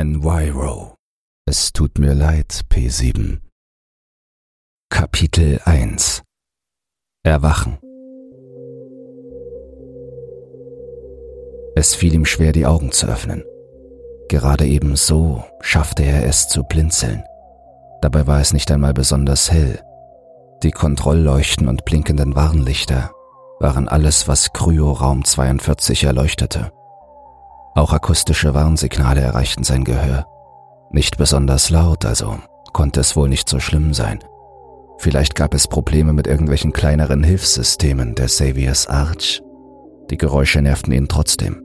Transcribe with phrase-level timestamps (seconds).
[0.00, 0.94] Enviro.
[1.46, 3.40] Es tut mir leid, P7.
[4.88, 6.22] Kapitel 1
[7.22, 7.76] Erwachen
[11.76, 13.44] Es fiel ihm schwer, die Augen zu öffnen.
[14.30, 17.22] Gerade eben so schaffte er es zu blinzeln.
[18.00, 19.82] Dabei war es nicht einmal besonders hell.
[20.62, 23.12] Die Kontrollleuchten und blinkenden Warnlichter
[23.58, 26.72] waren alles, was Kryo-Raum 42 erleuchtete.
[27.74, 30.26] Auch akustische Warnsignale erreichten sein Gehör.
[30.90, 32.38] Nicht besonders laut, also
[32.72, 34.18] konnte es wohl nicht so schlimm sein.
[34.98, 39.42] Vielleicht gab es Probleme mit irgendwelchen kleineren Hilfssystemen der Saviors Arch.
[40.10, 41.62] Die Geräusche nervten ihn trotzdem.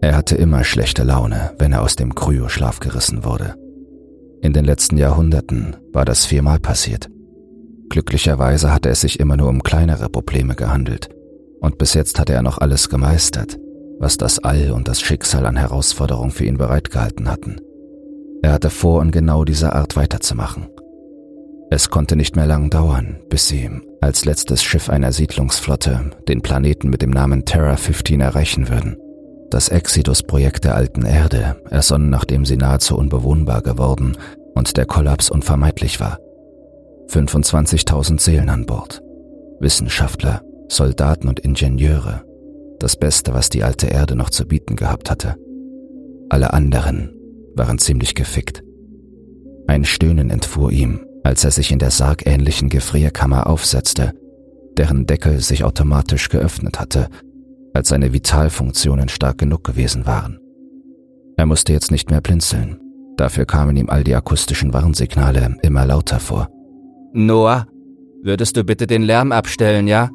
[0.00, 3.56] Er hatte immer schlechte Laune, wenn er aus dem Kryoschlaf gerissen wurde.
[4.40, 7.08] In den letzten Jahrhunderten war das viermal passiert.
[7.90, 11.10] Glücklicherweise hatte es sich immer nur um kleinere Probleme gehandelt.
[11.60, 13.58] Und bis jetzt hatte er noch alles gemeistert,
[14.02, 17.60] was das All und das Schicksal an Herausforderungen für ihn bereitgehalten hatten.
[18.42, 20.66] Er hatte vor, in genau dieser Art weiterzumachen.
[21.70, 26.90] Es konnte nicht mehr lang dauern, bis sie als letztes Schiff einer Siedlungsflotte den Planeten
[26.90, 28.96] mit dem Namen Terra 15 erreichen würden.
[29.50, 34.16] Das Exodus-Projekt der alten Erde ersonnen, nachdem sie nahezu unbewohnbar geworden
[34.54, 36.18] und der Kollaps unvermeidlich war.
[37.08, 39.00] 25.000 Seelen an Bord.
[39.60, 42.24] Wissenschaftler, Soldaten und Ingenieure.
[42.82, 45.36] Das Beste, was die alte Erde noch zu bieten gehabt hatte.
[46.30, 47.14] Alle anderen
[47.54, 48.64] waren ziemlich gefickt.
[49.68, 54.14] Ein Stöhnen entfuhr ihm, als er sich in der sargähnlichen Gefrierkammer aufsetzte,
[54.76, 57.08] deren Deckel sich automatisch geöffnet hatte,
[57.72, 60.40] als seine Vitalfunktionen stark genug gewesen waren.
[61.36, 62.80] Er musste jetzt nicht mehr blinzeln,
[63.16, 66.48] dafür kamen ihm all die akustischen Warnsignale immer lauter vor.
[67.12, 67.68] Noah,
[68.24, 70.10] würdest du bitte den Lärm abstellen, ja?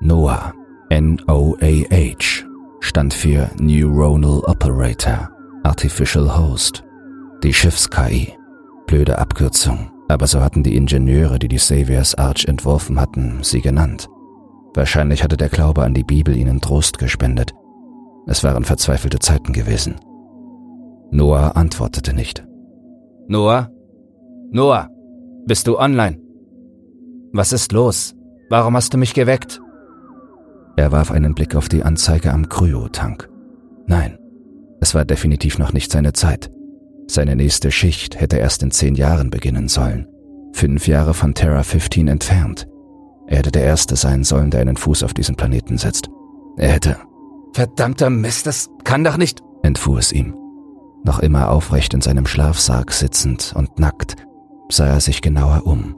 [0.00, 0.52] Noah,
[0.88, 2.46] N-O-A-H,
[2.80, 5.30] stand für Neuronal Operator,
[5.64, 6.84] Artificial Host,
[7.42, 8.34] die Schiffs-KI.
[8.86, 14.08] Blöde Abkürzung, aber so hatten die Ingenieure, die die Saviors Arch entworfen hatten, sie genannt.
[14.74, 17.52] Wahrscheinlich hatte der Glaube an die Bibel ihnen Trost gespendet.
[18.28, 19.96] Es waren verzweifelte Zeiten gewesen.
[21.10, 22.46] Noah antwortete nicht.
[23.26, 23.70] Noah?
[24.52, 24.88] Noah,
[25.46, 26.20] bist du online?
[27.32, 28.14] Was ist los?
[28.50, 29.60] Warum hast du mich geweckt?
[30.76, 33.28] Er warf einen Blick auf die Anzeige am Kryotank.
[33.86, 34.18] Nein,
[34.80, 36.50] es war definitiv noch nicht seine Zeit.
[37.08, 40.06] Seine nächste Schicht hätte erst in zehn Jahren beginnen sollen.
[40.52, 42.66] Fünf Jahre von Terra 15 entfernt.
[43.26, 46.08] Er hätte der Erste sein sollen, der einen Fuß auf diesen Planeten setzt.
[46.56, 46.96] Er hätte.
[47.52, 50.36] Verdammter Mist, das kann doch nicht, entfuhr es ihm.
[51.04, 54.16] Noch immer aufrecht in seinem Schlafsarg sitzend und nackt,
[54.70, 55.96] sah er sich genauer um.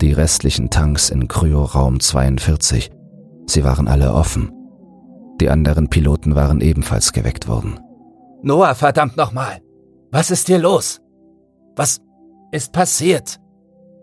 [0.00, 2.90] Die restlichen Tanks in Kryoraum 42,
[3.50, 4.52] sie waren alle offen.
[5.40, 7.80] Die anderen Piloten waren ebenfalls geweckt worden.
[8.42, 9.60] Noah, verdammt nochmal!
[10.12, 11.00] Was ist hier los?
[11.76, 12.00] Was
[12.52, 13.38] ist passiert?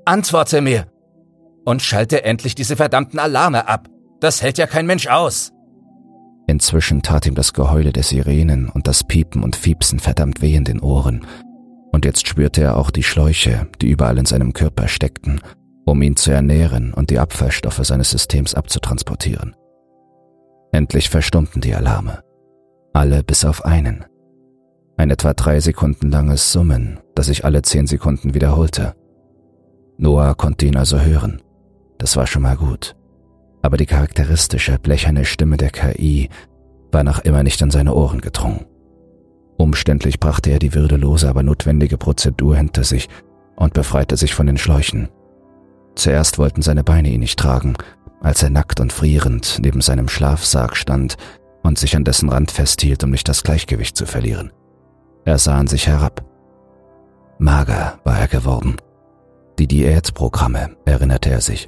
[0.05, 0.87] Antworte mir!
[1.65, 3.89] Und schalte endlich diese verdammten Alarme ab.
[4.19, 5.51] Das hält ja kein Mensch aus.
[6.47, 10.63] Inzwischen tat ihm das Geheule der Sirenen und das Piepen und Fiepsen verdammt weh in
[10.63, 11.25] den Ohren.
[11.91, 15.41] Und jetzt spürte er auch die Schläuche, die überall in seinem Körper steckten,
[15.87, 19.55] um ihn zu ernähren und die Abfallstoffe seines Systems abzutransportieren.
[20.73, 22.19] Endlich verstummten die Alarme.
[22.93, 24.03] Alle bis auf einen.
[24.97, 28.95] Ein etwa drei Sekunden langes Summen, das sich alle zehn Sekunden wiederholte.
[29.97, 31.41] Noah konnte ihn also hören.
[31.99, 32.95] Das war schon mal gut.
[33.61, 36.29] Aber die charakteristische, blecherne Stimme der KI
[36.91, 38.65] war noch immer nicht an seine Ohren gedrungen.
[39.57, 43.07] Umständlich brachte er die würdelose, aber notwendige Prozedur hinter sich
[43.55, 45.07] und befreite sich von den Schläuchen.
[45.97, 47.73] Zuerst wollten seine Beine ihn nicht tragen,
[48.21, 51.17] als er nackt und frierend neben seinem Schlafsarg stand
[51.63, 54.53] und sich an dessen Rand festhielt, um nicht das Gleichgewicht zu verlieren.
[55.25, 56.23] Er sah an sich herab.
[57.39, 58.77] Mager war er geworden.
[59.57, 61.67] Die Diätprogramme, erinnerte er sich.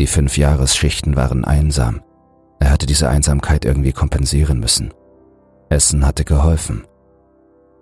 [0.00, 2.02] Die fünf Jahresschichten waren einsam.
[2.58, 4.92] Er hatte diese Einsamkeit irgendwie kompensieren müssen.
[5.68, 6.84] Essen hatte geholfen.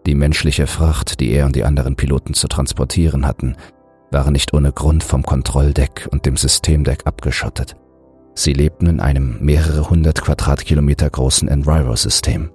[0.06, 3.56] Die menschliche Fracht, die er und die anderen Piloten zu transportieren hatten,
[4.14, 7.76] waren nicht ohne Grund vom Kontrolldeck und dem Systemdeck abgeschottet.
[8.34, 12.50] Sie lebten in einem mehrere hundert Quadratkilometer großen Enviro-System.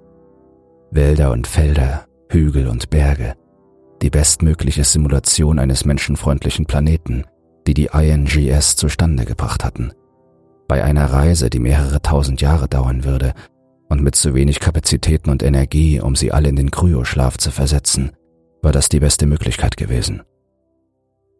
[0.90, 3.34] Wälder und Felder, Hügel und Berge,
[4.02, 7.24] die bestmögliche Simulation eines menschenfreundlichen Planeten,
[7.66, 9.92] die die INGS zustande gebracht hatten.
[10.66, 13.34] Bei einer Reise, die mehrere tausend Jahre dauern würde
[13.90, 18.12] und mit zu wenig Kapazitäten und Energie, um sie alle in den Kryoschlaf zu versetzen,
[18.62, 20.22] war das die beste Möglichkeit gewesen.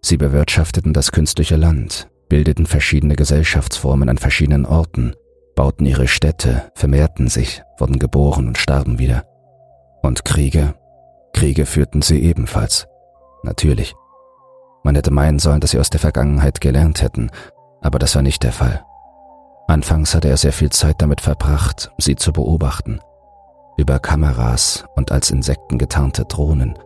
[0.02, 5.14] Sie bewirtschafteten das künstliche Land, bildeten verschiedene Gesellschaftsformen an verschiedenen Orten,
[5.54, 9.24] bauten ihre Städte, vermehrten sich, wurden geboren und starben wieder.
[10.02, 10.74] Und Kriege
[11.32, 12.86] Kriege führten sie ebenfalls.
[13.42, 13.94] Natürlich.
[14.84, 17.30] Man hätte meinen sollen, dass sie aus der Vergangenheit gelernt hätten,
[17.80, 18.84] aber das war nicht der Fall.
[19.66, 23.00] Anfangs hatte er sehr viel Zeit damit verbracht, sie zu beobachten.
[23.76, 26.78] Über Kameras und als Insekten getarnte Drohnen.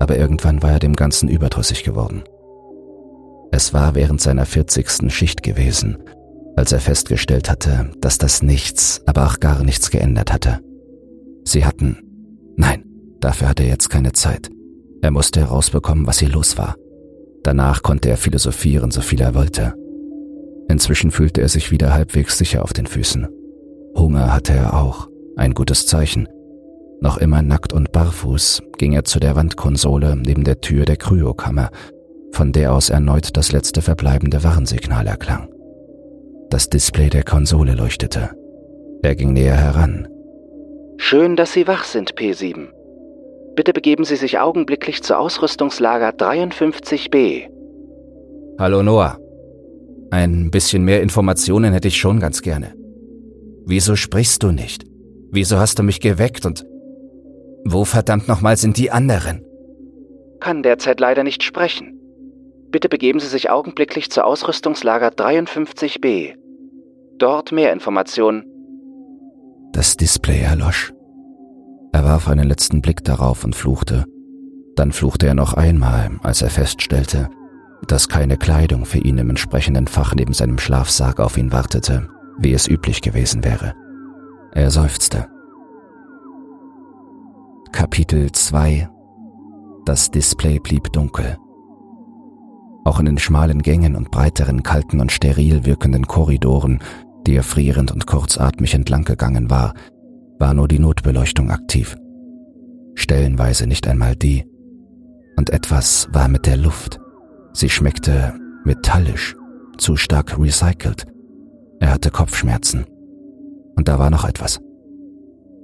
[0.00, 2.24] Aber irgendwann war er dem Ganzen überdrüssig geworden.
[3.56, 5.12] Es war während seiner 40.
[5.12, 5.98] Schicht gewesen,
[6.56, 10.58] als er festgestellt hatte, dass das nichts, aber auch gar nichts geändert hatte.
[11.44, 11.98] Sie hatten...
[12.56, 12.82] Nein,
[13.20, 14.50] dafür hatte er jetzt keine Zeit.
[15.02, 16.74] Er musste herausbekommen, was hier los war.
[17.44, 19.74] Danach konnte er philosophieren, so viel er wollte.
[20.68, 23.28] Inzwischen fühlte er sich wieder halbwegs sicher auf den Füßen.
[23.96, 26.26] Hunger hatte er auch, ein gutes Zeichen.
[27.00, 31.70] Noch immer nackt und barfuß ging er zu der Wandkonsole neben der Tür der Kryokammer,
[32.34, 35.48] von der aus erneut das letzte verbleibende Warnsignal erklang.
[36.50, 38.30] Das Display der Konsole leuchtete.
[39.02, 40.08] Er ging näher heran.
[40.96, 42.68] Schön, dass Sie wach sind, P7.
[43.56, 47.48] Bitte begeben Sie sich augenblicklich zu Ausrüstungslager 53b.
[48.58, 49.18] Hallo Noah.
[50.10, 52.74] Ein bisschen mehr Informationen hätte ich schon ganz gerne.
[53.66, 54.84] Wieso sprichst du nicht?
[55.30, 56.64] Wieso hast du mich geweckt und
[57.64, 59.44] wo verdammt nochmal sind die anderen?
[60.40, 61.98] Kann derzeit leider nicht sprechen.
[62.74, 66.34] Bitte begeben Sie sich augenblicklich zu Ausrüstungslager 53b.
[67.18, 68.44] Dort mehr Informationen.
[69.72, 70.92] Das Display erlosch.
[71.92, 74.06] Er warf einen letzten Blick darauf und fluchte.
[74.74, 77.30] Dann fluchte er noch einmal, als er feststellte,
[77.86, 82.54] dass keine Kleidung für ihn im entsprechenden Fach neben seinem Schlafsack auf ihn wartete, wie
[82.54, 83.74] es üblich gewesen wäre.
[84.50, 85.28] Er seufzte.
[87.70, 88.88] Kapitel 2
[89.84, 91.36] Das Display blieb dunkel.
[92.84, 96.80] Auch in den schmalen Gängen und breiteren, kalten und steril wirkenden Korridoren,
[97.26, 99.74] die er frierend und kurzatmig entlang gegangen war,
[100.38, 101.96] war nur die Notbeleuchtung aktiv.
[102.94, 104.44] Stellenweise nicht einmal die.
[105.36, 107.00] Und etwas war mit der Luft.
[107.52, 108.34] Sie schmeckte
[108.64, 109.34] metallisch,
[109.78, 111.06] zu stark recycelt.
[111.80, 112.84] Er hatte Kopfschmerzen.
[113.76, 114.60] Und da war noch etwas.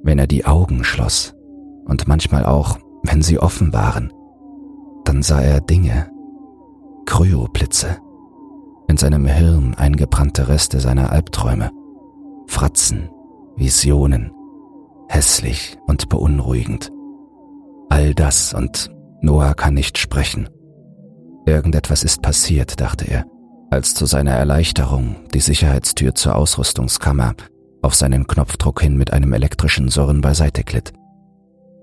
[0.02, 1.34] Wenn er die Augen schloss,
[1.84, 4.12] und manchmal auch, wenn sie offen waren,
[5.04, 6.08] dann sah er Dinge,
[7.10, 7.98] Kryoblitze,
[8.86, 11.72] in seinem Hirn eingebrannte Reste seiner Albträume,
[12.46, 13.10] Fratzen,
[13.56, 14.30] Visionen,
[15.08, 16.92] hässlich und beunruhigend.
[17.88, 18.92] All das und
[19.22, 20.48] Noah kann nicht sprechen.
[21.46, 23.26] Irgendetwas ist passiert, dachte er,
[23.70, 27.34] als zu seiner Erleichterung die Sicherheitstür zur Ausrüstungskammer
[27.82, 30.92] auf seinen Knopfdruck hin mit einem elektrischen Surren beiseite glitt.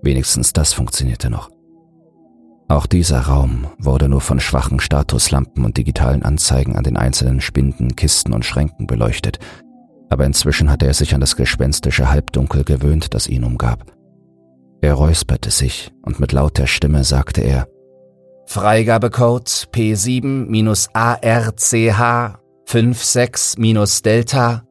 [0.02, 1.57] Wenigstens das funktionierte noch.
[2.70, 7.96] Auch dieser Raum wurde nur von schwachen Statuslampen und digitalen Anzeigen an den einzelnen Spinden,
[7.96, 9.40] Kisten und Schränken beleuchtet,
[10.10, 13.86] aber inzwischen hatte er sich an das gespenstische Halbdunkel gewöhnt, das ihn umgab.
[14.82, 17.68] Er räusperte sich und mit lauter Stimme sagte er
[18.48, 24.64] Freigabecode P7-ARCH 56-Delta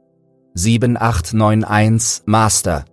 [0.55, 2.85] 7891 Master.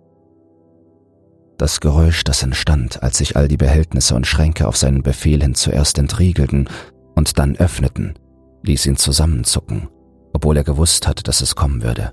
[1.56, 5.54] Das Geräusch, das entstand, als sich all die Behältnisse und Schränke auf seinen Befehl hin
[5.54, 6.68] zuerst entriegelten
[7.14, 8.14] und dann öffneten,
[8.62, 9.88] ließ ihn zusammenzucken,
[10.32, 12.12] obwohl er gewusst hatte, dass es kommen würde.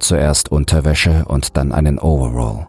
[0.00, 2.66] Zuerst Unterwäsche und dann einen Overall.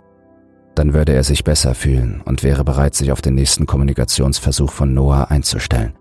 [0.76, 4.94] Dann würde er sich besser fühlen und wäre bereit, sich auf den nächsten Kommunikationsversuch von
[4.94, 5.94] Noah einzustellen.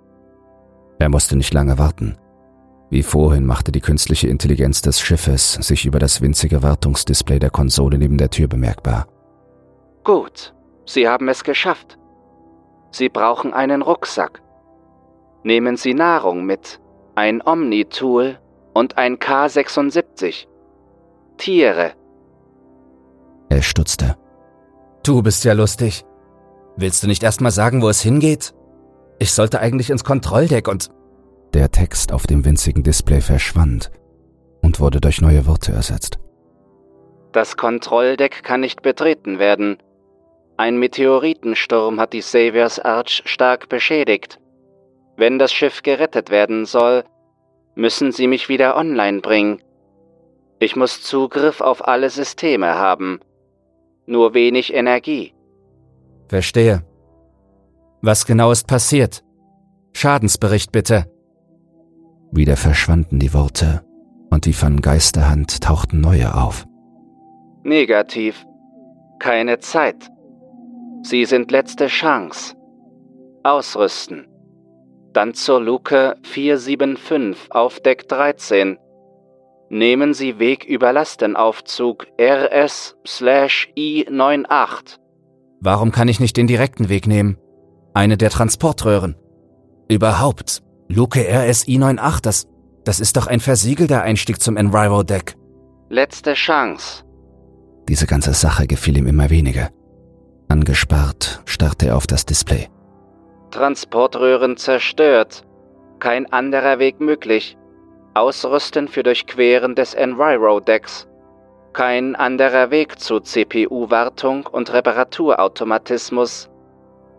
[0.99, 2.17] Er musste nicht lange warten.
[2.91, 7.97] Wie vorhin machte die künstliche Intelligenz des Schiffes sich über das winzige Wartungsdisplay der Konsole
[7.97, 9.07] neben der Tür bemerkbar.
[10.05, 10.55] Gut,
[10.85, 11.99] Sie haben es geschafft.
[12.91, 14.43] Sie brauchen einen Rucksack.
[15.45, 16.81] Nehmen Sie Nahrung mit,
[17.15, 18.39] ein Omni-Tool
[18.75, 20.47] und ein K76.
[21.37, 21.93] Tiere.
[23.49, 24.17] Er stutzte.
[25.03, 26.05] Du bist ja lustig.
[26.77, 28.55] Willst du nicht erst mal sagen, wo es hingeht?
[29.19, 30.91] Ich sollte eigentlich ins Kontrolldeck und...
[31.55, 33.91] Der Text auf dem winzigen Display verschwand
[34.63, 36.19] und wurde durch neue Worte ersetzt.
[37.33, 39.77] Das Kontrolldeck kann nicht betreten werden.
[40.63, 44.39] Ein Meteoritensturm hat die Saviors Arch stark beschädigt.
[45.17, 47.03] Wenn das Schiff gerettet werden soll,
[47.75, 49.61] müssen Sie mich wieder online bringen.
[50.61, 53.19] Ich muss Zugriff auf alle Systeme haben.
[54.07, 55.35] Nur wenig Energie.
[56.29, 56.85] Verstehe.
[58.01, 59.25] Was genau ist passiert?
[59.95, 61.07] Schadensbericht bitte.
[62.31, 63.85] Wieder verschwanden die Worte
[64.31, 66.67] und wie von Geisterhand tauchten neue auf.
[67.65, 68.47] Negativ.
[69.19, 70.12] Keine Zeit.
[71.03, 72.55] Sie sind letzte Chance.
[73.43, 74.29] Ausrüsten.
[75.13, 78.79] Dann zur Luke 475 auf Deck 13.
[79.69, 84.99] Nehmen Sie Weg über Lastenaufzug RS/I98.
[85.61, 87.37] Warum kann ich nicht den direkten Weg nehmen?
[87.95, 89.17] Eine der Transportröhren.
[89.89, 92.47] Überhaupt, Luke RSI 98, das,
[92.85, 95.35] das ist doch ein versiegelter Einstieg zum Enviro-Deck.
[95.89, 97.03] Letzte Chance.
[97.89, 99.71] Diese ganze Sache gefiel ihm immer weniger.
[100.53, 102.69] Angesparrt starrte er auf das Display.
[103.53, 105.47] Transportröhren zerstört.
[105.99, 107.57] Kein anderer Weg möglich.
[108.13, 111.09] Ausrüsten für Durchqueren des Enviro-Decks.
[111.73, 116.51] Kein anderer Weg zu CPU-Wartung und Reparaturautomatismus.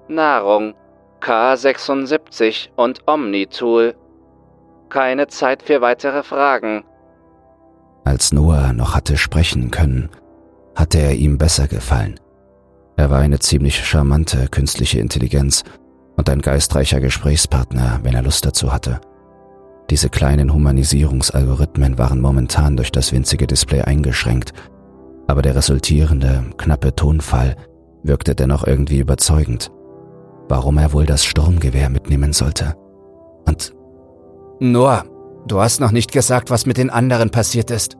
[0.07, 0.75] Nahrung,
[1.19, 3.95] K76 und Omni-Tool.
[4.89, 6.85] Keine Zeit für weitere Fragen.
[8.05, 10.11] Als Noah noch hatte sprechen können,
[10.75, 12.19] hatte er ihm besser gefallen.
[12.95, 15.63] Er war eine ziemlich charmante künstliche Intelligenz
[16.15, 19.01] und ein geistreicher Gesprächspartner, wenn er Lust dazu hatte.
[19.89, 24.53] Diese kleinen Humanisierungsalgorithmen waren momentan durch das winzige Display eingeschränkt,
[25.27, 27.55] aber der resultierende, knappe Tonfall
[28.03, 29.71] wirkte dennoch irgendwie überzeugend.
[30.49, 32.75] Warum er wohl das Sturmgewehr mitnehmen sollte?
[33.45, 33.73] Und
[34.59, 35.03] Noah,
[35.47, 37.97] du hast noch nicht gesagt, was mit den anderen passiert ist.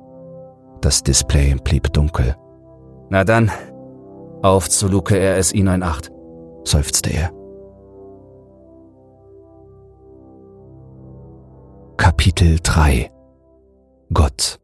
[0.81, 2.35] Das Display blieb dunkel.
[3.09, 3.51] Na dann,
[4.43, 6.11] auf zu Luke RSI 98,
[6.65, 7.31] seufzte er.
[11.95, 13.09] Kapitel 3
[14.13, 14.59] Gott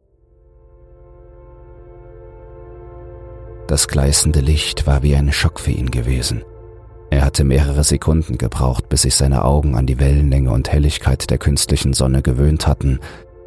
[3.68, 6.44] Das gleißende Licht war wie ein Schock für ihn gewesen.
[7.10, 11.38] Er hatte mehrere Sekunden gebraucht, bis sich seine Augen an die Wellenlänge und Helligkeit der
[11.38, 13.00] künstlichen Sonne gewöhnt hatten,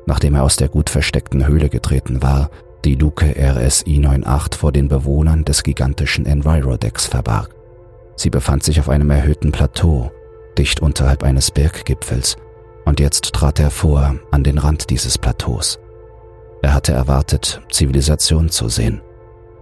[0.06, 2.50] nachdem er aus der gut versteckten Höhle getreten war,
[2.84, 7.54] die Luke RSI 98 vor den Bewohnern des gigantischen Envirodecks verbarg.
[8.16, 10.10] Sie befand sich auf einem erhöhten Plateau,
[10.58, 12.36] dicht unterhalb eines Berggipfels,
[12.84, 15.78] und jetzt trat er vor an den Rand dieses Plateaus.
[16.62, 19.00] Er hatte erwartet, Zivilisation zu sehen.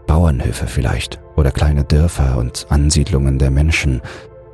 [0.07, 4.03] Bauernhöfe vielleicht oder kleine Dörfer und Ansiedlungen der Menschen,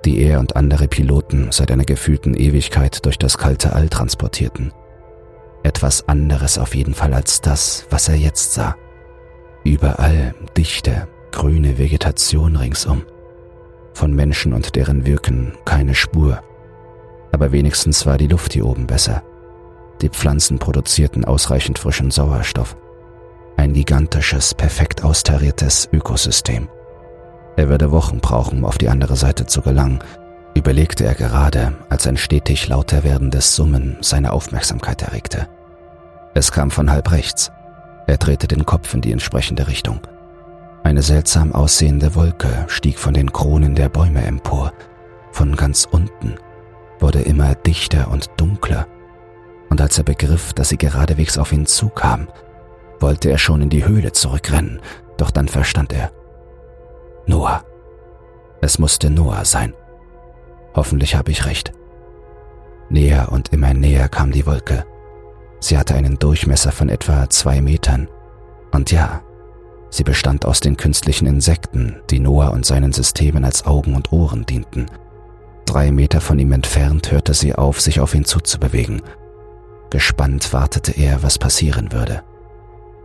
[0.05, 4.73] die er und andere Piloten seit einer gefühlten Ewigkeit durch das kalte All transportierten.
[5.63, 8.77] Etwas anderes auf jeden Fall als das, was er jetzt sah.
[9.65, 13.03] Überall dichte, grüne Vegetation ringsum.
[13.95, 16.43] Von Menschen und deren Wirken keine Spur
[17.37, 19.23] aber wenigstens war die Luft hier oben besser.
[20.01, 22.79] Die Pflanzen produzierten ausreichend frischen Sauerstoff.
[23.59, 26.69] Ein gigantisches, perfekt austariertes Ökosystem.
[27.57, 29.99] Er würde Wochen brauchen, um auf die andere Seite zu gelangen,
[30.57, 35.49] überlegte er gerade, als ein stetig lauter werdendes Summen seine Aufmerksamkeit erregte.
[36.35, 37.51] Es kam von halb rechts.
[38.07, 40.01] Er drehte den Kopf in die entsprechende Richtung.
[40.85, 44.73] Eine seltsam aussehende Wolke stieg von den Kronen der Bäume empor,
[45.33, 46.37] von ganz unten
[47.01, 48.87] wurde immer dichter und dunkler,
[49.69, 52.29] und als er begriff, dass sie geradewegs auf ihn zukam,
[53.01, 54.81] wollte er schon in die Höhle zurückrennen,
[55.17, 56.13] doch dann verstand er.
[57.27, 57.65] Noah.
[58.61, 59.75] Es musste Noah sein.
[60.77, 61.73] Hoffentlich habe ich recht.
[62.89, 64.87] Näher und immer näher kam die Wolke.
[65.59, 68.09] Sie hatte einen Durchmesser von etwa zwei Metern.
[68.71, 69.23] Und ja,
[69.91, 74.47] sie bestand aus den künstlichen Insekten, die Noah und seinen Systemen als Augen und Ohren
[74.47, 74.87] dienten–
[75.67, 79.03] Drei Meter von ihm entfernt hörte sie auf, sich auf ihn zuzubewegen.
[79.91, 82.23] Gespannt wartete er, was passieren würde.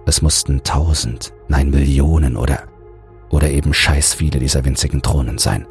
[0.05, 2.63] Es mussten tausend, nein Millionen oder
[3.29, 5.65] oder eben scheiß viele dieser winzigen Drohnen sein.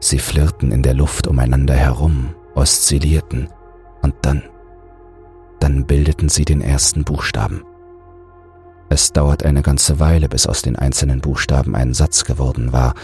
[0.00, 3.48] Sie flirrten in der Luft umeinander herum, oszillierten
[4.02, 4.42] und dann,
[5.60, 7.62] dann bildeten sie den ersten Buchstaben.
[8.88, 12.94] Es dauert eine ganze Weile, bis aus den einzelnen Buchstaben ein Satz geworden war,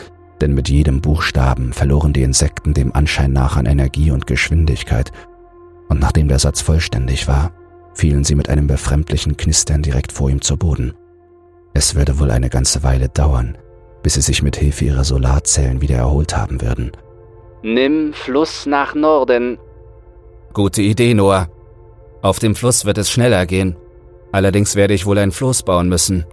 [0.40, 5.12] denn mit jedem Buchstaben verloren die Insekten dem Anschein nach an Energie und Geschwindigkeit,
[5.88, 7.52] und nachdem der Satz vollständig war,
[7.94, 10.94] fielen sie mit einem befremdlichen Knistern direkt vor ihm zu Boden.
[11.74, 13.58] Es würde wohl eine ganze Weile dauern,
[14.02, 16.92] bis sie sich mit Hilfe ihrer Solarzellen wieder erholt haben würden.
[17.62, 19.58] Nimm Fluss nach Norden.
[20.52, 21.48] Gute Idee, Noah.
[22.20, 23.76] Auf dem Fluss wird es schneller gehen.
[24.32, 26.24] Allerdings werde ich wohl ein Floß bauen müssen.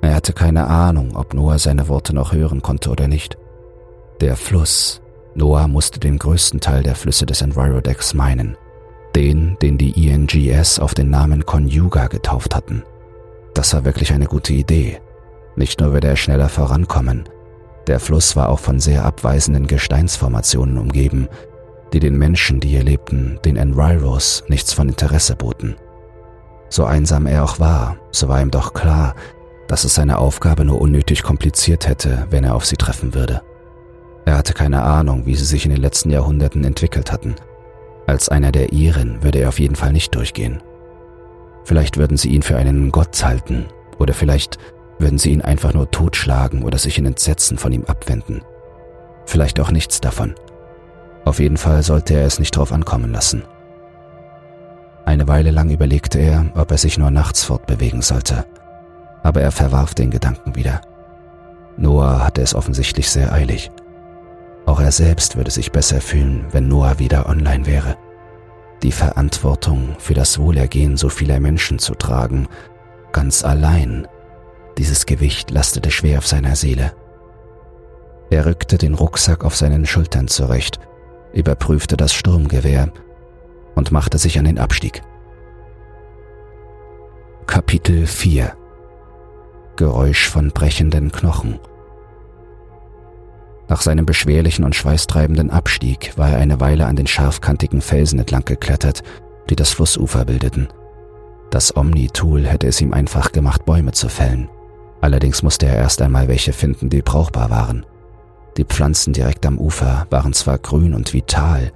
[0.00, 3.36] Er hatte keine Ahnung, ob Noah seine Worte noch hören konnte oder nicht.
[4.20, 5.00] Der Fluss.
[5.34, 8.56] Noah musste den größten Teil der Flüsse des Envirodecks meinen.
[9.14, 12.82] Den, den die ENGS auf den Namen Conjuga getauft hatten.
[13.54, 15.00] Das war wirklich eine gute Idee.
[15.56, 17.28] Nicht nur würde er schneller vorankommen,
[17.86, 21.28] der Fluss war auch von sehr abweisenden Gesteinsformationen umgeben,
[21.92, 25.76] die den Menschen, die hier lebten, den Enviros, nichts von Interesse boten.
[26.68, 29.14] So einsam er auch war, so war ihm doch klar,
[29.68, 33.42] dass es seine Aufgabe nur unnötig kompliziert hätte, wenn er auf sie treffen würde.
[34.24, 37.36] Er hatte keine Ahnung, wie sie sich in den letzten Jahrhunderten entwickelt hatten.
[38.08, 40.60] Als einer der ihren würde er auf jeden Fall nicht durchgehen.
[41.64, 43.66] Vielleicht würden sie ihn für einen Gott halten,
[43.98, 44.58] oder vielleicht
[44.98, 48.42] Würden sie ihn einfach nur totschlagen oder sich in Entsetzen von ihm abwenden?
[49.26, 50.34] Vielleicht auch nichts davon.
[51.24, 53.42] Auf jeden Fall sollte er es nicht drauf ankommen lassen.
[55.04, 58.46] Eine Weile lang überlegte er, ob er sich nur nachts fortbewegen sollte,
[59.22, 60.80] aber er verwarf den Gedanken wieder.
[61.76, 63.70] Noah hatte es offensichtlich sehr eilig.
[64.64, 67.96] Auch er selbst würde sich besser fühlen, wenn Noah wieder online wäre.
[68.82, 72.48] Die Verantwortung für das Wohlergehen so vieler Menschen zu tragen,
[73.12, 74.08] ganz allein,
[74.78, 76.92] dieses Gewicht lastete schwer auf seiner Seele.
[78.30, 80.80] Er rückte den Rucksack auf seinen Schultern zurecht,
[81.32, 82.92] überprüfte das Sturmgewehr
[83.74, 85.02] und machte sich an den Abstieg.
[87.46, 88.56] Kapitel 4
[89.76, 91.60] Geräusch von brechenden Knochen
[93.68, 98.44] Nach seinem beschwerlichen und schweißtreibenden Abstieg war er eine Weile an den scharfkantigen Felsen entlang
[98.44, 99.02] geklettert,
[99.48, 100.68] die das Flussufer bildeten.
[101.50, 104.48] Das Omni-Tool hätte es ihm einfach gemacht, Bäume zu fällen.
[105.06, 107.86] Allerdings musste er erst einmal welche finden, die brauchbar waren.
[108.56, 111.70] Die Pflanzen direkt am Ufer waren zwar grün und vital,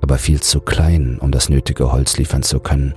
[0.00, 2.94] aber viel zu klein, um das nötige Holz liefern zu können,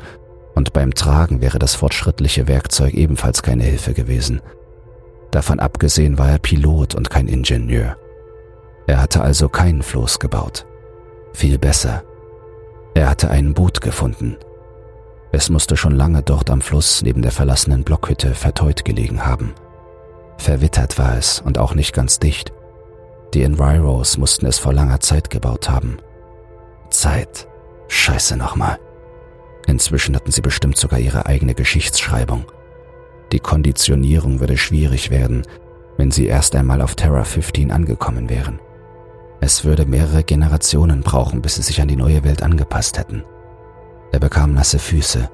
[0.53, 4.39] und beim Tragen wäre das fortschrittliche Werkzeug ebenfalls keine Hilfe gewesen.
[5.31, 7.97] Davon abgesehen war er Pilot und kein Ingenieur.
[8.85, 10.67] Er hatte also keinen Floß gebaut.
[11.33, 12.03] Viel besser.
[12.93, 14.37] Er hatte ein Boot gefunden.
[15.31, 19.55] Es musste schon lange dort am Fluss neben der verlassenen Blockhütte verteut gelegen haben.
[20.41, 22.51] Verwittert war es und auch nicht ganz dicht.
[23.35, 25.99] Die Enviros mussten es vor langer Zeit gebaut haben.
[26.89, 27.47] Zeit.
[27.87, 28.79] Scheiße nochmal.
[29.67, 32.45] Inzwischen hatten sie bestimmt sogar ihre eigene Geschichtsschreibung.
[33.31, 35.43] Die Konditionierung würde schwierig werden,
[35.97, 38.59] wenn sie erst einmal auf Terra 15 angekommen wären.
[39.41, 43.23] Es würde mehrere Generationen brauchen, bis sie sich an die neue Welt angepasst hätten.
[44.11, 45.29] Er bekam nasse Füße,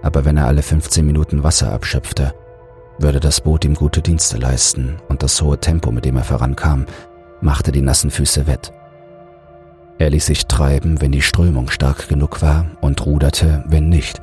[0.00, 2.32] aber wenn er alle 15 Minuten Wasser abschöpfte,
[2.98, 6.86] würde das Boot ihm gute Dienste leisten und das hohe Tempo, mit dem er vorankam,
[7.40, 8.72] machte die nassen Füße wett.
[9.98, 14.20] Er ließ sich treiben, wenn die Strömung stark genug war und ruderte, wenn nicht.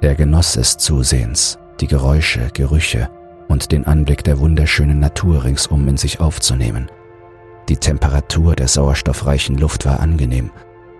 [0.00, 3.10] Er genoss es zusehends, die Geräusche, Gerüche
[3.48, 6.90] und den Anblick der wunderschönen Natur ringsum in sich aufzunehmen.
[7.68, 10.50] Die Temperatur der sauerstoffreichen Luft war angenehm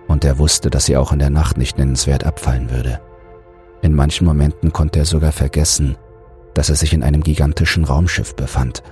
[0.07, 2.99] und er wusste, dass sie auch in der Nacht nicht nennenswert abfallen würde.
[3.81, 5.95] In manchen Momenten konnte er sogar vergessen,
[6.53, 8.83] dass er sich in einem gigantischen Raumschiff befand,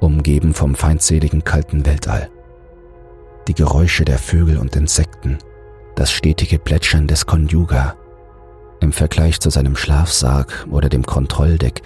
[0.00, 2.30] umgeben vom feindseligen kalten Weltall.
[3.48, 5.38] Die Geräusche der Vögel und Insekten,
[5.96, 7.94] das stetige Plätschern des Conjuga.
[8.80, 11.82] Im Vergleich zu seinem Schlafsarg oder dem Kontrolldeck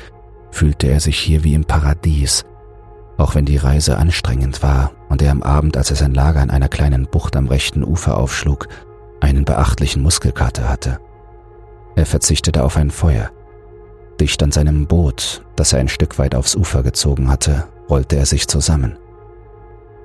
[0.51, 2.45] fühlte er sich hier wie im Paradies,
[3.19, 6.51] auch wenn die Reise anstrengend war und er am Abend, als er sein Lager in
[6.51, 8.69] einer kleinen Bucht am rechten Ufer aufschlug,
[9.21, 11.01] einen beachtlichen Muskelkater hatte.
[11.97, 13.31] Er verzichtete auf ein Feuer,
[14.21, 18.27] Dicht an seinem Boot, das er ein Stück weit aufs Ufer gezogen hatte, rollte er
[18.27, 18.97] sich zusammen.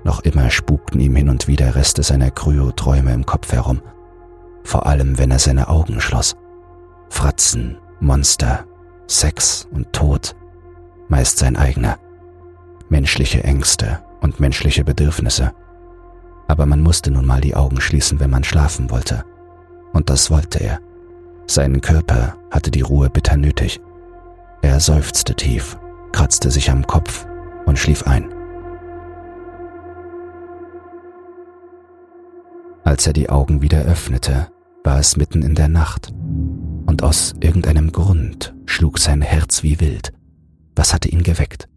[0.03, 3.81] Noch immer spukten ihm hin und wieder Reste seiner Kryoträume im Kopf herum,
[4.63, 6.35] vor allem wenn er seine Augen schloss.
[7.09, 8.65] Fratzen, Monster,
[9.07, 10.35] Sex und Tod,
[11.07, 11.97] meist sein eigener,
[12.89, 15.53] menschliche Ängste und menschliche Bedürfnisse.
[16.47, 19.23] Aber man musste nun mal die Augen schließen, wenn man schlafen wollte.
[19.93, 20.79] Und das wollte er.
[21.47, 23.79] Sein Körper hatte die Ruhe bitter nötig.
[24.63, 25.77] Er seufzte tief,
[26.13, 27.27] kratzte sich am Kopf
[27.65, 28.33] und schlief ein.
[32.85, 34.47] Als er die Augen wieder öffnete,
[34.85, 36.13] war es mitten in der Nacht,
[36.85, 40.13] und aus irgendeinem Grund schlug sein Herz wie wild.
[40.75, 41.67] Was hatte ihn geweckt?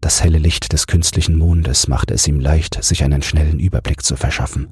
[0.00, 4.16] Das helle Licht des künstlichen Mondes machte es ihm leicht, sich einen schnellen Überblick zu
[4.16, 4.68] verschaffen.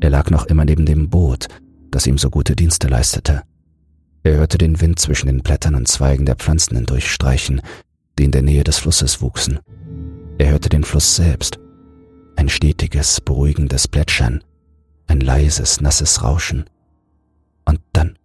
[0.00, 1.48] Er lag noch immer neben dem Boot,
[1.90, 3.42] das ihm so gute Dienste leistete.
[4.22, 7.62] Er hörte den Wind zwischen den Blättern und Zweigen der Pflanzen hindurchstreichen,
[8.18, 9.60] die in der Nähe des Flusses wuchsen.
[10.38, 11.58] Er hörte den Fluss selbst.
[12.36, 14.44] Ein stetiges, beruhigendes Plätschern,
[15.06, 16.64] ein leises, nasses Rauschen.
[17.64, 18.18] Und dann,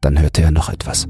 [0.00, 1.06] dann hörte er noch etwas.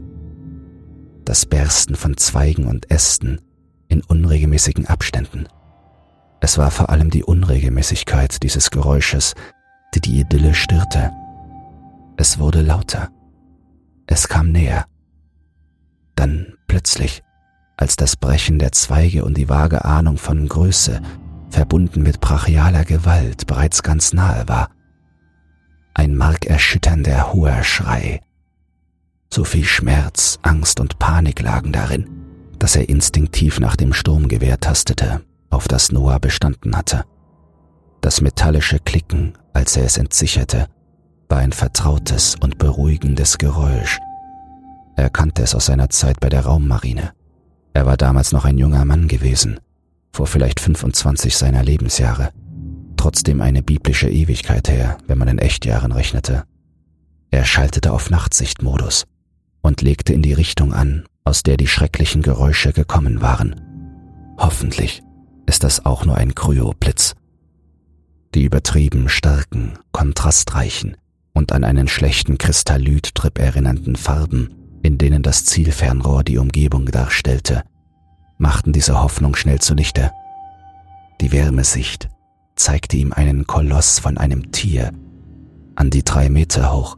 [1.25, 3.41] Das Bersten von Zweigen und Ästen
[3.89, 5.49] in unregelmäßigen Abständen.
[6.41, 9.35] Es war vor allem die Unregelmäßigkeit dieses Geräusches,
[9.95, 11.11] die die Idylle störte.
[12.17, 13.11] Es wurde lauter.
[14.07, 14.87] Es kam näher.
[16.15, 17.23] Dann plötzlich,
[17.77, 21.01] als das Brechen der Zweige und die vage Ahnung von Größe,
[21.51, 24.71] verbunden mit brachialer Gewalt, bereits ganz nahe war.
[25.95, 28.21] Ein markerschütternder hoher Schrei.
[29.33, 32.09] So viel Schmerz, Angst und Panik lagen darin,
[32.59, 37.05] dass er instinktiv nach dem Sturmgewehr tastete, auf das Noah bestanden hatte.
[38.01, 40.69] Das metallische Klicken, als er es entsicherte,
[41.29, 43.99] war ein vertrautes und beruhigendes Geräusch.
[44.97, 47.13] Er kannte es aus seiner Zeit bei der Raummarine.
[47.73, 49.59] Er war damals noch ein junger Mann gewesen,
[50.13, 52.31] vor vielleicht 25 seiner Lebensjahre,
[52.97, 56.45] trotzdem eine biblische Ewigkeit her, wenn man in Echtjahren rechnete.
[57.31, 59.05] Er schaltete auf Nachtsichtmodus
[59.61, 63.61] und legte in die Richtung an, aus der die schrecklichen Geräusche gekommen waren.
[64.39, 65.03] Hoffentlich
[65.47, 67.15] ist das auch nur ein Kryoblitz.
[68.35, 70.97] Die übertrieben starken, kontrastreichen
[71.35, 77.65] und an einen schlechten Kristallydtrip erinnernden Farben, in denen das Zielfernrohr die Umgebung darstellte,
[78.39, 80.11] machten diese Hoffnung schnell zunichte.
[81.21, 82.09] Die Wärmesicht
[82.57, 84.93] zeigte ihm einen Koloss von einem Tier,
[85.75, 86.97] an die drei Meter hoch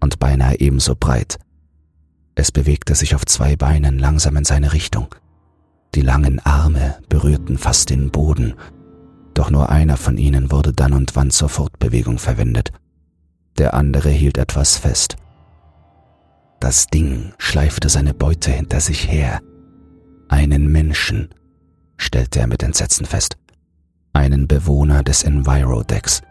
[0.00, 1.38] und beinahe ebenso breit.
[2.34, 5.14] Es bewegte sich auf zwei Beinen langsam in seine Richtung.
[5.94, 8.54] Die langen Arme berührten fast den Boden,
[9.34, 12.72] doch nur einer von ihnen wurde dann und wann zur Fortbewegung verwendet.
[13.58, 15.16] Der andere hielt etwas fest.
[16.60, 19.40] Das Ding schleifte seine Beute hinter sich her.
[20.28, 21.28] Einen Menschen,
[21.96, 23.36] stellte er mit Entsetzen fest.
[24.12, 26.22] Einen Bewohner des Envirodecks.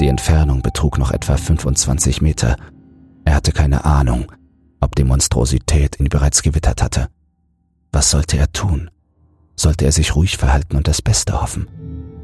[0.00, 2.56] Die Entfernung betrug noch etwa 25 Meter.
[3.24, 4.30] Er hatte keine Ahnung,
[4.80, 7.08] ob die Monstrosität ihn bereits gewittert hatte.
[7.92, 8.90] Was sollte er tun?
[9.56, 11.68] Sollte er sich ruhig verhalten und das Beste hoffen?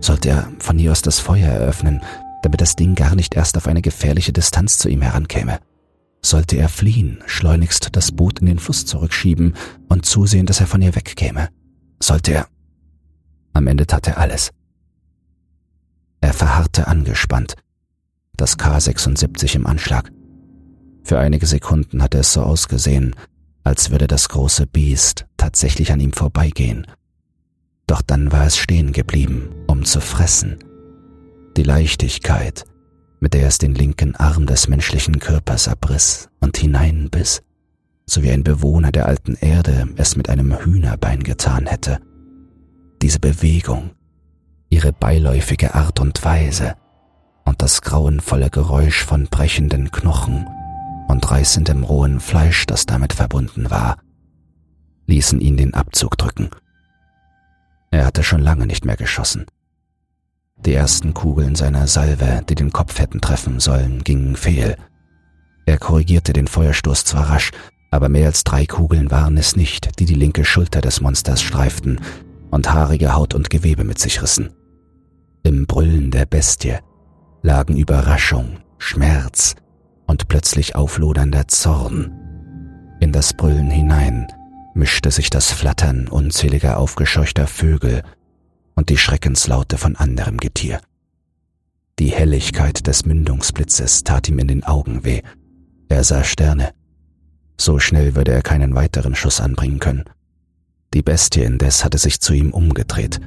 [0.00, 2.02] Sollte er von hier aus das Feuer eröffnen,
[2.42, 5.58] damit das Ding gar nicht erst auf eine gefährliche Distanz zu ihm herankäme?
[6.24, 9.54] Sollte er fliehen, schleunigst das Boot in den Fluss zurückschieben
[9.88, 11.48] und zusehen, dass er von ihr wegkäme?
[12.00, 12.46] Sollte er...
[13.54, 14.50] Am Ende tat er alles.
[16.20, 17.54] Er verharrte angespannt,
[18.36, 20.10] das K-76 im Anschlag.
[21.02, 23.16] Für einige Sekunden hatte es so ausgesehen,
[23.64, 26.86] als würde das große Biest tatsächlich an ihm vorbeigehen.
[27.86, 30.58] Doch dann war es stehen geblieben, um zu fressen.
[31.56, 32.64] Die Leichtigkeit,
[33.20, 37.42] mit der es den linken Arm des menschlichen Körpers abriss und hineinbiss,
[38.06, 41.98] so wie ein Bewohner der alten Erde es mit einem Hühnerbein getan hätte.
[43.02, 43.90] Diese Bewegung,
[44.70, 46.74] ihre beiläufige Art und Weise
[47.44, 50.46] und das grauenvolle Geräusch von brechenden Knochen
[51.08, 53.98] und reißendem rohen Fleisch, das damit verbunden war,
[55.06, 56.48] ließen ihn den Abzug drücken.
[57.90, 59.44] Er hatte schon lange nicht mehr geschossen.
[60.64, 64.76] Die ersten Kugeln seiner Salve, die den Kopf hätten treffen sollen, gingen fehl.
[65.66, 67.50] Er korrigierte den Feuerstoß zwar rasch,
[67.90, 72.00] aber mehr als drei Kugeln waren es nicht, die die linke Schulter des Monsters streiften
[72.50, 74.50] und haarige Haut und Gewebe mit sich rissen.
[75.42, 76.78] Im Brüllen der Bestie
[77.42, 79.56] lagen Überraschung, Schmerz
[80.06, 82.12] und plötzlich auflodernder Zorn.
[83.00, 84.28] In das Brüllen hinein
[84.74, 88.02] mischte sich das Flattern unzähliger aufgescheuchter Vögel
[88.74, 90.80] und die Schreckenslaute von anderem Getier.
[91.98, 95.22] Die Helligkeit des Mündungsblitzes tat ihm in den Augen weh.
[95.88, 96.72] Er sah Sterne.
[97.58, 100.04] So schnell würde er keinen weiteren Schuss anbringen können.
[100.94, 103.20] Die Bestie indes hatte sich zu ihm umgedreht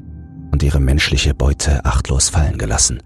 [0.51, 3.01] und ihre menschliche Beute achtlos fallen gelassen.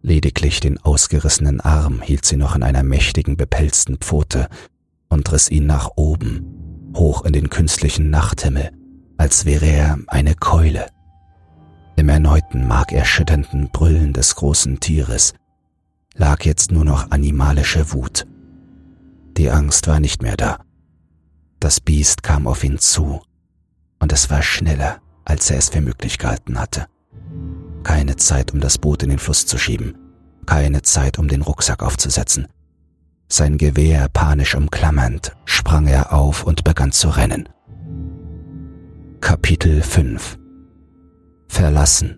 [0.00, 4.48] Lediglich den ausgerissenen Arm hielt sie noch in einer mächtigen, bepelzten Pfote
[5.08, 8.70] und riss ihn nach oben, hoch in den künstlichen Nachthimmel,
[9.16, 10.86] als wäre er eine Keule.
[11.96, 15.34] Im erneuten markerschütternden Brüllen des großen Tieres
[16.14, 18.26] lag jetzt nur noch animalische Wut.
[19.36, 20.58] Die Angst war nicht mehr da.
[21.60, 23.22] Das Biest kam auf ihn zu,
[23.98, 26.86] und es war schneller, als er es für möglich gehalten hatte.
[27.84, 29.96] Keine Zeit, um das Boot in den Fluss zu schieben.
[30.44, 32.48] Keine Zeit, um den Rucksack aufzusetzen.
[33.28, 37.48] Sein Gewehr panisch umklammernd, sprang er auf und begann zu rennen.
[39.20, 40.41] Kapitel 5
[41.52, 42.16] Verlassen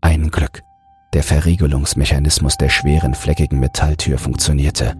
[0.00, 0.62] Ein Glück.
[1.12, 4.94] Der Verriegelungsmechanismus der schweren, fleckigen Metalltür funktionierte.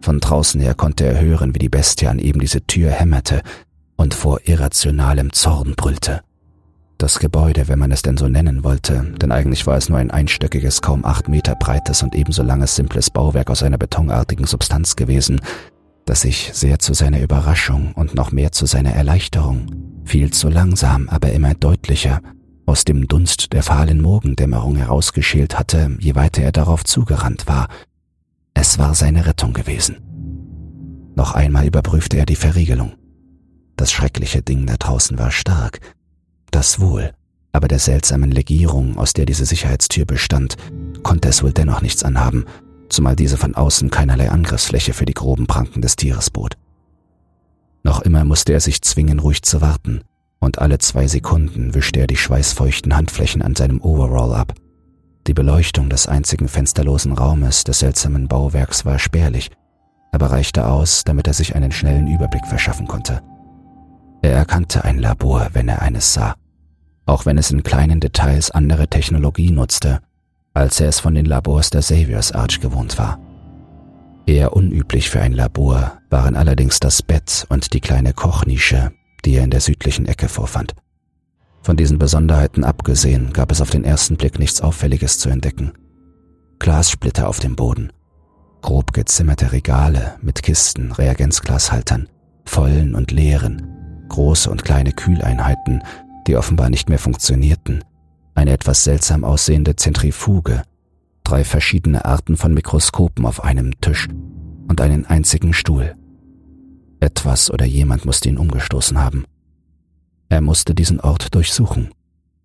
[0.00, 3.42] Von draußen her konnte er hören, wie die Bestie an eben diese Tür hämmerte
[3.96, 6.22] und vor irrationalem Zorn brüllte.
[6.96, 10.10] Das Gebäude, wenn man es denn so nennen wollte, denn eigentlich war es nur ein
[10.10, 15.42] einstöckiges, kaum acht Meter breites und ebenso langes simples Bauwerk aus einer betonartigen Substanz gewesen,
[16.10, 21.08] das sich sehr zu seiner Überraschung und noch mehr zu seiner Erleichterung, viel zu langsam,
[21.08, 22.20] aber immer deutlicher,
[22.66, 27.68] aus dem Dunst der fahlen Morgendämmerung herausgeschält hatte, je weiter er darauf zugerannt war.
[28.54, 29.98] Es war seine Rettung gewesen.
[31.14, 32.94] Noch einmal überprüfte er die Verriegelung.
[33.76, 35.78] Das schreckliche Ding da draußen war stark,
[36.50, 37.12] das wohl,
[37.52, 40.56] aber der seltsamen Legierung, aus der diese Sicherheitstür bestand,
[41.04, 42.46] konnte es wohl dennoch nichts anhaben,
[42.90, 46.56] zumal diese von außen keinerlei Angriffsfläche für die groben Pranken des Tieres bot.
[47.82, 50.02] Noch immer musste er sich zwingen, ruhig zu warten,
[50.38, 54.54] und alle zwei Sekunden wischte er die schweißfeuchten Handflächen an seinem Overall ab.
[55.26, 59.50] Die Beleuchtung des einzigen fensterlosen Raumes des seltsamen Bauwerks war spärlich,
[60.12, 63.22] aber reichte aus, damit er sich einen schnellen Überblick verschaffen konnte.
[64.22, 66.34] Er erkannte ein Labor, wenn er eines sah,
[67.06, 70.00] auch wenn es in kleinen Details andere Technologie nutzte,
[70.54, 73.18] als er es von den Labors der Saviors Arch gewohnt war.
[74.26, 78.92] Eher unüblich für ein Labor waren allerdings das Bett und die kleine Kochnische,
[79.24, 80.74] die er in der südlichen Ecke vorfand.
[81.62, 85.72] Von diesen Besonderheiten abgesehen gab es auf den ersten Blick nichts Auffälliges zu entdecken.
[86.58, 87.92] Glassplitter auf dem Boden,
[88.62, 92.08] grob gezimmerte Regale mit Kisten, Reagenzglashaltern,
[92.44, 95.82] vollen und leeren, große und kleine Kühleinheiten,
[96.26, 97.84] die offenbar nicht mehr funktionierten,
[98.34, 100.62] eine etwas seltsam aussehende Zentrifuge,
[101.24, 104.08] drei verschiedene Arten von Mikroskopen auf einem Tisch
[104.68, 105.94] und einen einzigen Stuhl.
[107.00, 109.24] Etwas oder jemand musste ihn umgestoßen haben.
[110.28, 111.90] Er musste diesen Ort durchsuchen.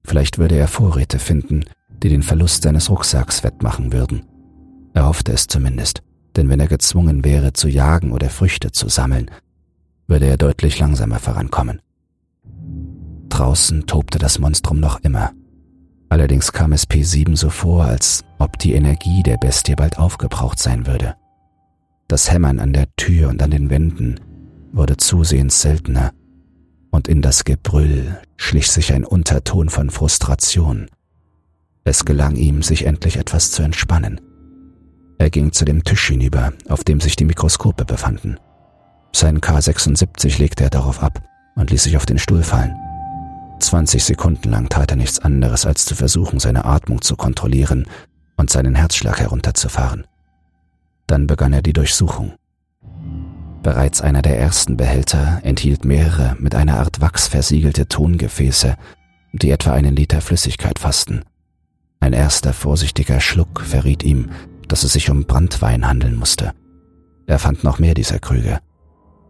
[0.04, 1.66] Vielleicht würde er Vorräte finden,
[2.02, 4.26] die den Verlust seines Rucksacks wettmachen würden.
[4.94, 6.02] Er hoffte es zumindest,
[6.36, 9.30] denn wenn er gezwungen wäre zu jagen oder Früchte zu sammeln,
[10.08, 11.82] würde er deutlich langsamer vorankommen.
[13.30, 15.32] Draußen tobte das Monstrum noch immer.
[16.10, 20.88] Allerdings kam es P7 so vor, als ob die Energie der Bestie bald aufgebraucht sein
[20.88, 21.16] würde.
[22.08, 24.20] Das Hämmern an der Tür und an den Wänden
[24.72, 26.12] wurde zusehends seltener,
[26.92, 30.88] und in das Gebrüll schlich sich ein Unterton von Frustration.
[31.84, 34.22] Es gelang ihm, sich endlich etwas zu entspannen.
[35.18, 38.38] Er ging zu dem Tisch hinüber, auf dem sich die Mikroskope befanden.
[39.14, 41.22] Sein K76 legte er darauf ab
[41.56, 42.76] und ließ sich auf den Stuhl fallen.
[43.60, 47.86] 20 Sekunden lang tat er nichts anderes, als zu versuchen, seine Atmung zu kontrollieren
[48.38, 50.06] und seinen Herzschlag herunterzufahren.
[51.08, 52.34] Dann begann er die Durchsuchung.
[53.64, 58.76] Bereits einer der ersten Behälter enthielt mehrere mit einer Art Wachs versiegelte Tongefäße,
[59.34, 61.24] die etwa einen Liter Flüssigkeit fassten.
[62.00, 64.30] Ein erster vorsichtiger Schluck verriet ihm,
[64.68, 66.54] dass es sich um Brandwein handeln musste.
[67.26, 68.60] Er fand noch mehr dieser Krüge.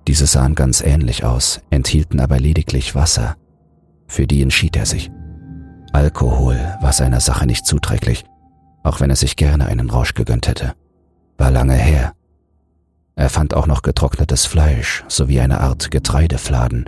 [0.07, 3.38] Diese sahen ganz ähnlich aus, enthielten aber lediglich Wasser.
[4.07, 5.11] Für die entschied er sich.
[5.93, 8.25] Alkohol war seiner Sache nicht zuträglich,
[8.83, 10.73] auch wenn er sich gerne einen Rausch gegönnt hätte.
[11.37, 12.13] War lange her.
[13.15, 16.85] Er fand auch noch getrocknetes Fleisch sowie eine Art Getreidefladen,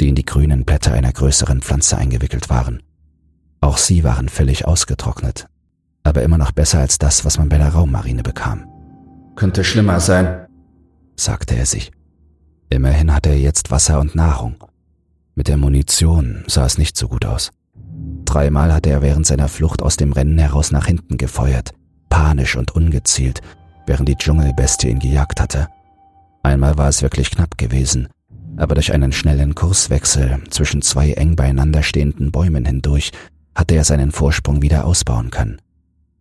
[0.00, 2.82] die in die grünen Blätter einer größeren Pflanze eingewickelt waren.
[3.60, 5.46] Auch sie waren völlig ausgetrocknet,
[6.02, 8.66] aber immer noch besser als das, was man bei der Raummarine bekam.
[9.36, 10.46] Könnte schlimmer sein,
[11.16, 11.92] sagte er sich.
[12.68, 14.56] Immerhin hatte er jetzt Wasser und Nahrung.
[15.36, 17.50] Mit der Munition sah es nicht so gut aus.
[18.24, 21.72] Dreimal hatte er während seiner Flucht aus dem Rennen heraus nach hinten gefeuert,
[22.08, 23.40] panisch und ungezielt,
[23.86, 25.68] während die Dschungelbestie ihn gejagt hatte.
[26.44, 28.08] Einmal war es wirklich knapp gewesen,
[28.56, 33.10] aber durch einen schnellen Kurswechsel zwischen zwei eng beieinander stehenden Bäumen hindurch
[33.56, 35.60] hatte er seinen Vorsprung wieder ausbauen können.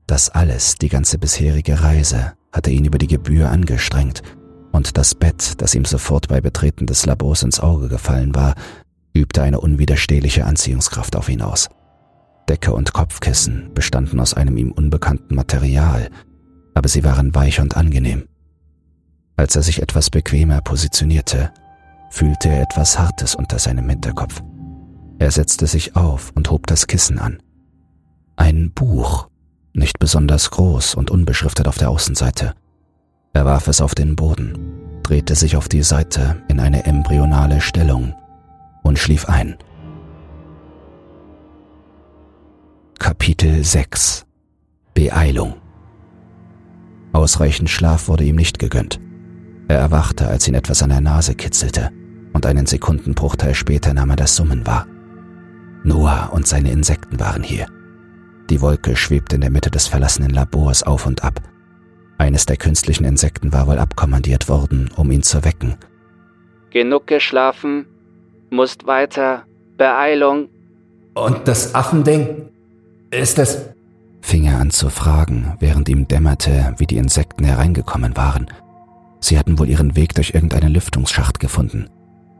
[0.07, 4.23] Das alles, die ganze bisherige Reise, hatte ihn über die Gebühr angestrengt,
[4.71, 8.55] und das Bett, das ihm sofort bei Betreten des Labors ins Auge gefallen war,
[9.13, 11.69] übte eine unwiderstehliche Anziehungskraft auf ihn aus.
[12.49, 16.09] Decke und Kopfkissen bestanden aus einem ihm unbekannten Material,
[16.73, 18.27] aber sie waren weich und angenehm.
[19.35, 21.51] Als er sich etwas bequemer positionierte,
[22.09, 24.41] fühlte er etwas Hartes unter seinem Hinterkopf.
[25.19, 27.41] Er setzte sich auf und hob das Kissen an.
[28.35, 29.29] Ein Buch,
[29.73, 32.53] nicht besonders groß und unbeschriftet auf der Außenseite.
[33.33, 34.57] Er warf es auf den Boden,
[35.01, 38.13] drehte sich auf die Seite in eine embryonale Stellung
[38.83, 39.57] und schlief ein.
[42.99, 44.25] Kapitel 6
[44.93, 45.55] Beeilung
[47.11, 48.99] Ausreichend Schlaf wurde ihm nicht gegönnt.
[49.67, 51.91] Er erwachte, als ihn etwas an der Nase kitzelte,
[52.33, 54.87] und einen Sekundenbruchteil später nahm er das Summen wahr.
[55.83, 57.67] Noah und seine Insekten waren hier.
[58.49, 61.41] Die Wolke schwebte in der Mitte des verlassenen Labors auf und ab.
[62.17, 65.75] Eines der künstlichen Insekten war wohl abkommandiert worden, um ihn zu wecken.
[66.71, 67.85] Genug geschlafen,
[68.53, 69.43] musst weiter.
[69.77, 70.49] Beeilung.
[71.15, 72.49] Und das Affending?
[73.11, 73.69] Ist es?
[74.21, 78.47] fing er an zu fragen, während ihm dämmerte, wie die Insekten hereingekommen waren.
[79.19, 81.89] Sie hatten wohl ihren Weg durch irgendeinen Lüftungsschacht gefunden.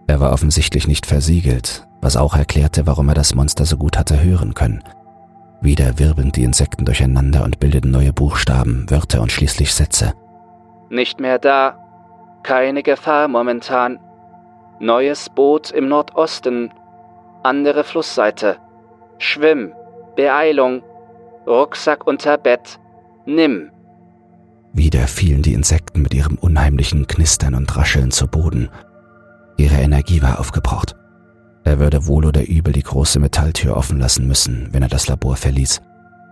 [0.07, 4.23] Er war offensichtlich nicht versiegelt, was auch erklärte, warum er das Monster so gut hatte
[4.23, 4.81] hören können.
[5.61, 10.13] Wieder wirbeln die Insekten durcheinander und bildeten neue Buchstaben, Wörter und schließlich Sätze.
[10.89, 11.77] Nicht mehr da.
[12.43, 13.99] Keine Gefahr momentan.
[14.79, 16.73] Neues Boot im Nordosten.
[17.43, 18.57] Andere Flussseite.
[19.17, 19.73] Schwimm.
[20.15, 20.83] Beeilung.
[21.47, 22.79] Rucksack unter Bett.
[23.25, 23.69] Nimm.
[24.73, 28.69] Wieder fielen die Insekten mit ihrem unheimlichen Knistern und Rascheln zu Boden.
[29.57, 30.95] Ihre Energie war aufgebraucht.
[31.63, 35.35] Er würde wohl oder übel die große Metalltür offen lassen müssen, wenn er das Labor
[35.35, 35.81] verließ.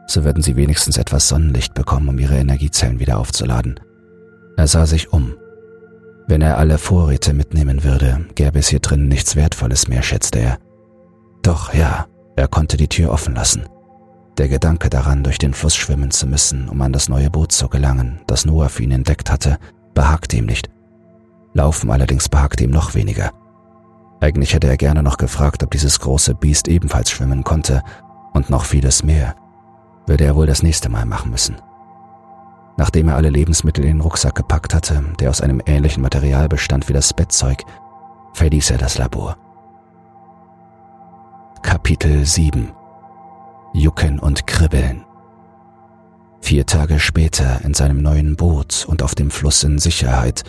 [0.08, 3.80] So würden sie wenigstens etwas Sonnenlicht bekommen, um ihre Energiezellen wieder aufzuladen.
[4.58, 5.36] Er sah sich um.
[6.28, 10.58] Wenn er alle Vorräte mitnehmen würde, gäbe es hier drin nichts Wertvolles mehr, schätzte er.
[11.42, 12.06] Doch ja,
[12.36, 13.66] er konnte die Tür offen lassen.
[14.38, 17.68] Der Gedanke daran, durch den Fluss schwimmen zu müssen, um an das neue Boot zu
[17.68, 19.58] gelangen, das Noah für ihn entdeckt hatte,
[19.94, 20.70] behagte ihm nicht.
[21.54, 23.32] Laufen allerdings behagte ihm noch weniger.
[24.22, 27.84] Eigentlich hätte er gerne noch gefragt, ob dieses große Biest ebenfalls schwimmen konnte,
[28.34, 29.36] und noch vieles mehr
[30.08, 31.58] würde er wohl das nächste Mal machen müssen.
[32.78, 36.90] Nachdem er alle Lebensmittel in den Rucksack gepackt hatte, der aus einem ähnlichen Material bestand
[36.90, 37.64] wie das Bettzeug,
[38.34, 39.38] verließ er das Labor.
[41.62, 42.72] Kapitel 7
[43.74, 45.06] Jucken und Kribbeln
[46.42, 50.44] Vier Tage später in seinem neuen Boot und auf dem Fluss in Sicherheit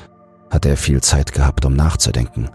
[0.50, 2.48] hatte er viel Zeit gehabt, um nachzudenken.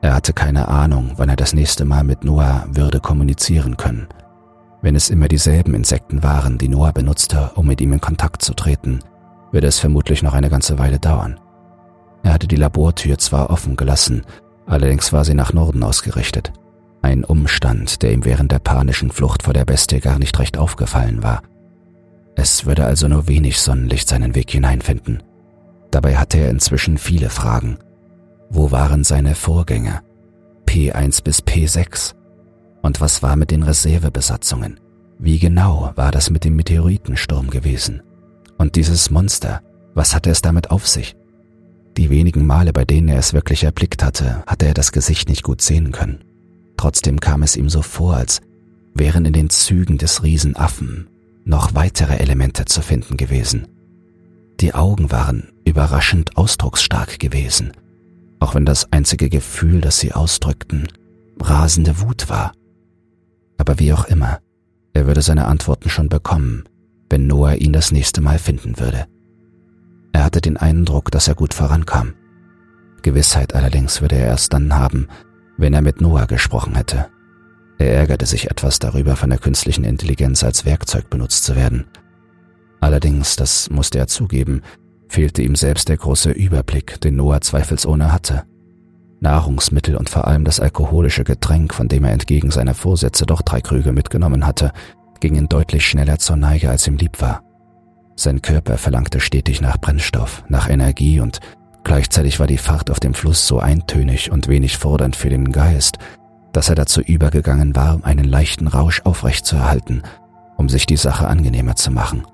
[0.00, 4.08] Er hatte keine Ahnung, wann er das nächste Mal mit Noah würde kommunizieren können–
[4.84, 8.52] wenn es immer dieselben Insekten waren, die Noah benutzte, um mit ihm in Kontakt zu
[8.52, 8.98] treten,
[9.50, 11.40] würde es vermutlich noch eine ganze Weile dauern.
[12.22, 14.26] Er hatte die Labortür zwar offen gelassen,
[14.66, 16.52] allerdings war sie nach Norden ausgerichtet.
[17.00, 21.22] Ein Umstand, der ihm während der panischen Flucht vor der Bestie gar nicht recht aufgefallen
[21.22, 21.42] war.
[22.36, 25.22] Es würde also nur wenig Sonnenlicht seinen Weg hineinfinden.
[25.92, 27.78] Dabei hatte er inzwischen viele Fragen.
[28.50, 30.02] Wo waren seine Vorgänger?
[30.66, 32.14] P1 bis P6?
[32.84, 34.78] Und was war mit den Reservebesatzungen?
[35.18, 38.02] Wie genau war das mit dem Meteoritensturm gewesen?
[38.58, 39.62] Und dieses Monster,
[39.94, 41.16] was hatte es damit auf sich?
[41.96, 45.42] Die wenigen Male, bei denen er es wirklich erblickt hatte, hatte er das Gesicht nicht
[45.42, 46.24] gut sehen können.
[46.76, 48.42] Trotzdem kam es ihm so vor, als
[48.92, 51.08] wären in den Zügen des Riesenaffen
[51.46, 53.66] noch weitere Elemente zu finden gewesen.
[54.60, 57.72] Die Augen waren überraschend ausdrucksstark gewesen,
[58.40, 60.86] auch wenn das einzige Gefühl, das sie ausdrückten,
[61.40, 62.52] rasende Wut war.
[63.58, 64.40] Aber wie auch immer,
[64.92, 66.64] er würde seine Antworten schon bekommen,
[67.10, 69.06] wenn Noah ihn das nächste Mal finden würde.
[70.12, 72.14] Er hatte den Eindruck, dass er gut vorankam.
[73.02, 75.08] Gewissheit allerdings würde er erst dann haben,
[75.56, 77.06] wenn er mit Noah gesprochen hätte.
[77.78, 81.86] Er ärgerte sich etwas darüber, von der künstlichen Intelligenz als Werkzeug benutzt zu werden.
[82.80, 84.62] Allerdings, das musste er zugeben,
[85.08, 88.44] fehlte ihm selbst der große Überblick, den Noah zweifelsohne hatte.
[89.24, 93.60] Nahrungsmittel und vor allem das alkoholische Getränk, von dem er entgegen seiner Vorsätze doch drei
[93.60, 94.70] Krüge mitgenommen hatte,
[95.18, 97.42] gingen deutlich schneller zur Neige, als ihm lieb war.
[98.14, 101.40] Sein Körper verlangte stetig nach Brennstoff, nach Energie und
[101.82, 105.98] gleichzeitig war die Fahrt auf dem Fluss so eintönig und wenig fordernd für den Geist,
[106.52, 110.02] dass er dazu übergegangen war, einen leichten Rausch aufrechtzuerhalten,
[110.56, 112.24] um sich die Sache angenehmer zu machen.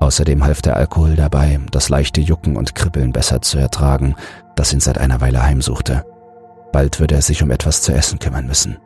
[0.00, 4.16] Außerdem half der Alkohol dabei, das leichte Jucken und Kribbeln besser zu ertragen,
[4.56, 6.04] das ihn seit einer Weile heimsuchte.
[6.74, 8.78] Bald würde er sich um etwas zu essen kümmern müssen.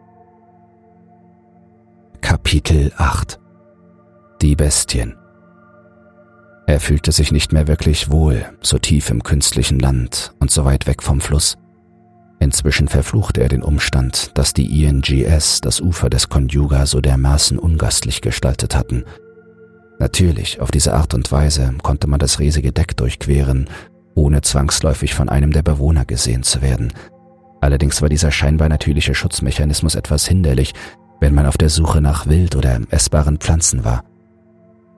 [2.21, 3.41] Kapitel 8
[4.43, 5.17] Die Bestien
[6.67, 10.87] Er fühlte sich nicht mehr wirklich wohl, so tief im künstlichen Land und so weit
[10.87, 11.57] weg vom Fluss.
[12.41, 18.21] Inzwischen verfluchte er den Umstand, dass die INGS das Ufer des Conjuga so dermaßen ungastlich
[18.21, 19.07] gestaltet hatten.
[19.99, 23.71] Natürlich, auf diese Art und Weise konnte man das riesige Deck durchqueren,
[24.15, 26.93] ohne zwangsläufig von einem der Bewohner gesehen zu werden–
[27.61, 30.75] Allerdings war dieser scheinbar natürliche Schutzmechanismus etwas hinderlich,
[31.21, 34.05] wenn man auf der Suche nach Wild oder essbaren Pflanzen war.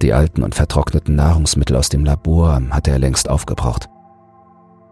[0.03, 3.89] Die alten und vertrockneten Nahrungsmittel aus dem Labor hatte er längst aufgebraucht.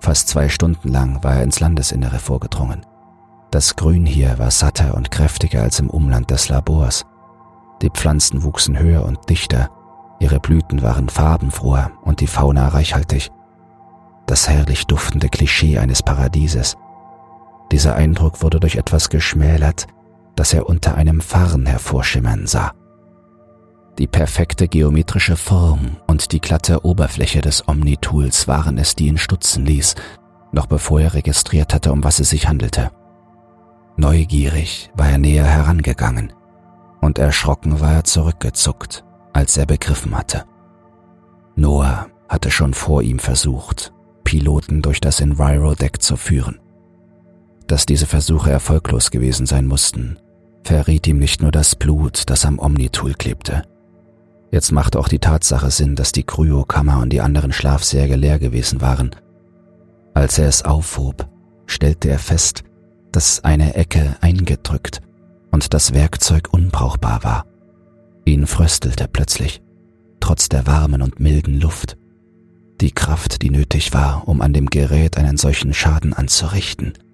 [0.00, 2.86] Fast zwei Stunden lang war er ins Landesinnere vorgedrungen.
[3.50, 7.04] Das Grün hier war satter und kräftiger als im Umland des Labors.
[7.82, 9.70] Die Pflanzen wuchsen höher und dichter,
[10.20, 13.30] ihre Blüten waren farbenfroher und die Fauna reichhaltig.
[14.26, 16.76] Das herrlich duftende Klischee eines Paradieses–
[17.72, 19.86] dieser Eindruck wurde durch etwas geschmälert,
[20.36, 22.72] das er unter einem Farn hervorschimmern sah.
[23.98, 29.66] Die perfekte geometrische Form und die glatte Oberfläche des Omnitools waren es, die ihn stutzen
[29.66, 29.96] ließ,
[30.52, 32.90] noch bevor er registriert hatte, um was es sich handelte.
[33.96, 36.32] Neugierig war er näher herangegangen
[37.00, 40.44] und erschrocken war er zurückgezuckt, als er begriffen hatte.
[41.56, 46.60] Noah hatte schon vor ihm versucht, Piloten durch das Enviro-Deck zu führen.
[47.68, 50.18] Dass diese Versuche erfolglos gewesen sein mussten,
[50.64, 53.62] verriet ihm nicht nur das Blut, das am Omnitool klebte.
[54.50, 58.80] Jetzt machte auch die Tatsache Sinn, dass die Kryokammer und die anderen Schlafsärge leer gewesen
[58.80, 59.14] waren.
[60.14, 61.28] Als er es aufhob,
[61.66, 62.64] stellte er fest,
[63.12, 65.02] dass eine Ecke eingedrückt
[65.50, 67.44] und das Werkzeug unbrauchbar war.
[68.24, 69.60] Ihn fröstelte plötzlich,
[70.20, 71.98] trotz der warmen und milden Luft.
[72.80, 76.94] Die Kraft, die nötig war, um an dem Gerät einen solchen Schaden anzurichten–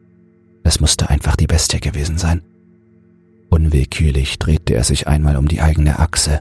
[0.64, 2.42] es musste einfach die Bestie gewesen sein.
[3.50, 6.40] Unwillkürlich drehte er sich einmal um die eigene Achse,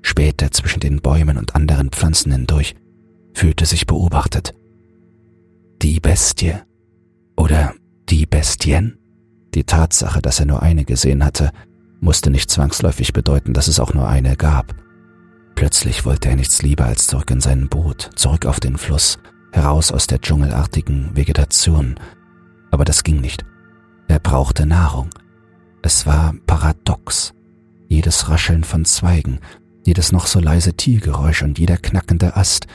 [0.00, 2.74] spähte zwischen den Bäumen und anderen Pflanzen hindurch,
[3.34, 4.54] fühlte sich beobachtet.
[5.82, 6.54] Die Bestie
[7.36, 7.74] oder
[8.08, 8.98] die Bestien?
[9.54, 11.50] Die Tatsache, dass er nur eine gesehen hatte,
[12.00, 14.74] musste nicht zwangsläufig bedeuten, dass es auch nur eine gab.
[15.54, 19.18] Plötzlich wollte er nichts lieber als zurück in sein Boot, zurück auf den Fluss,
[19.52, 21.96] heraus aus der dschungelartigen Vegetation.
[22.70, 23.44] Aber das ging nicht.
[24.08, 25.10] Er brauchte Nahrung.
[25.82, 27.32] Es war paradox.
[27.88, 29.40] Jedes Rascheln von Zweigen,
[29.84, 32.66] jedes noch so leise Tiergeräusch und jeder knackende Ast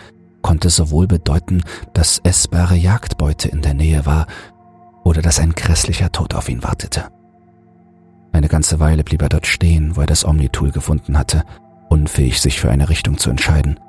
[0.42, 1.64] konnte sowohl bedeuten,
[1.94, 4.28] dass essbare Jagdbeute in der Nähe war,
[5.04, 7.10] oder dass ein grässlicher Tod auf ihn wartete.
[8.32, 11.44] Eine ganze Weile blieb er dort stehen, wo er das Omnitool gefunden hatte,
[11.90, 13.80] unfähig sich für eine Richtung zu entscheiden.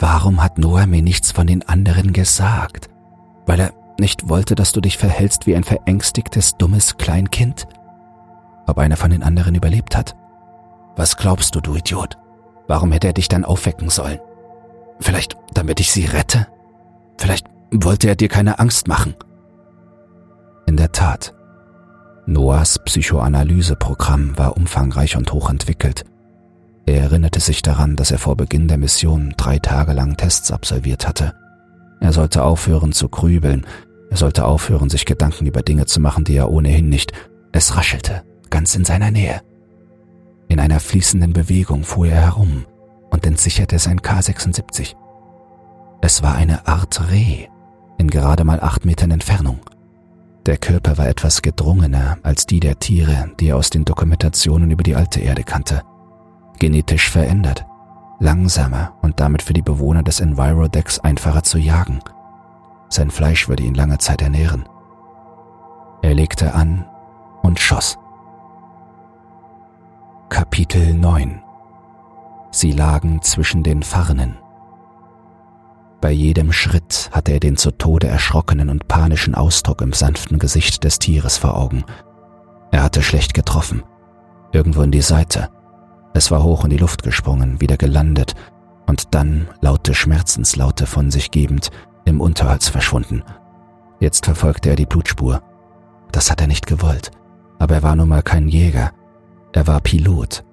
[0.00, 2.88] Warum hat Noah mir nichts von den anderen gesagt?
[3.46, 7.66] Weil er nicht wollte, dass du dich verhältst wie ein verängstigtes, dummes Kleinkind?
[8.66, 10.14] Ob einer von den anderen überlebt hat?
[10.96, 12.18] Was glaubst du, du Idiot?
[12.66, 14.18] Warum hätte er dich dann aufwecken sollen?
[15.00, 16.46] Vielleicht, damit ich sie rette?
[17.18, 19.14] Vielleicht wollte er dir keine Angst machen.
[20.66, 21.34] In der Tat,
[22.26, 26.04] Noahs Psychoanalyseprogramm war umfangreich und hochentwickelt.
[26.84, 31.06] Er erinnerte sich daran, dass er vor Beginn der Mission drei Tage lang Tests absolviert
[31.08, 31.34] hatte.
[32.00, 33.66] Er sollte aufhören zu grübeln,
[34.10, 37.12] er sollte aufhören, sich Gedanken über Dinge zu machen, die er ohnehin nicht.
[37.52, 39.42] Es raschelte, ganz in seiner Nähe.
[40.48, 42.64] In einer fließenden Bewegung fuhr er herum
[43.10, 44.94] und entsicherte sein K76.
[46.00, 47.46] Es war eine Art Reh
[47.98, 49.58] in gerade mal acht Metern Entfernung.
[50.46, 54.82] Der Körper war etwas gedrungener als die der Tiere, die er aus den Dokumentationen über
[54.82, 55.82] die alte Erde kannte.
[56.58, 57.66] Genetisch verändert,
[58.20, 62.00] langsamer und damit für die Bewohner des Envirodecks einfacher zu jagen.
[62.88, 64.68] Sein Fleisch würde ihn lange Zeit ernähren.
[66.02, 66.86] Er legte an
[67.42, 67.98] und schoss.
[70.28, 71.42] Kapitel 9
[72.50, 74.38] Sie lagen zwischen den Farnen.
[76.00, 80.84] Bei jedem Schritt hatte er den zu Tode erschrockenen und panischen Ausdruck im sanften Gesicht
[80.84, 81.84] des Tieres vor Augen.
[82.70, 83.82] Er hatte schlecht getroffen.
[84.52, 85.50] Irgendwo in die Seite.
[86.14, 88.34] Es war hoch in die Luft gesprungen, wieder gelandet
[88.86, 91.70] und dann, laute Schmerzenslaute von sich gebend,
[92.08, 93.22] im Unterhals verschwunden.
[94.00, 95.42] Jetzt verfolgte er die Blutspur.
[96.12, 97.10] Das hat er nicht gewollt.
[97.58, 98.92] Aber er war nun mal kein Jäger.
[99.52, 100.44] Er war Pilot.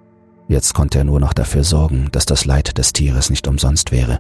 [0.48, 4.20] Jetzt konnte er nur noch dafür sorgen, dass das Leid des Tieres nicht umsonst wäre.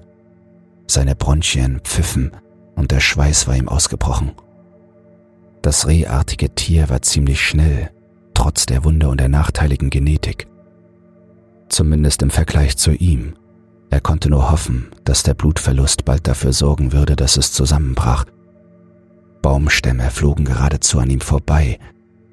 [0.88, 2.32] Seine Bronchien pfiffen
[2.76, 4.32] und der Schweiß war ihm ausgebrochen.
[5.62, 7.90] Das rehartige Tier war ziemlich schnell,
[8.34, 10.48] trotz der Wunde und der nachteiligen Genetik.
[11.70, 13.34] Zumindest im Vergleich zu ihm.
[13.90, 18.26] Er konnte nur hoffen, dass der Blutverlust bald dafür sorgen würde, dass es zusammenbrach.
[19.41, 21.80] Baumstämme flogen geradezu an ihm vorbei,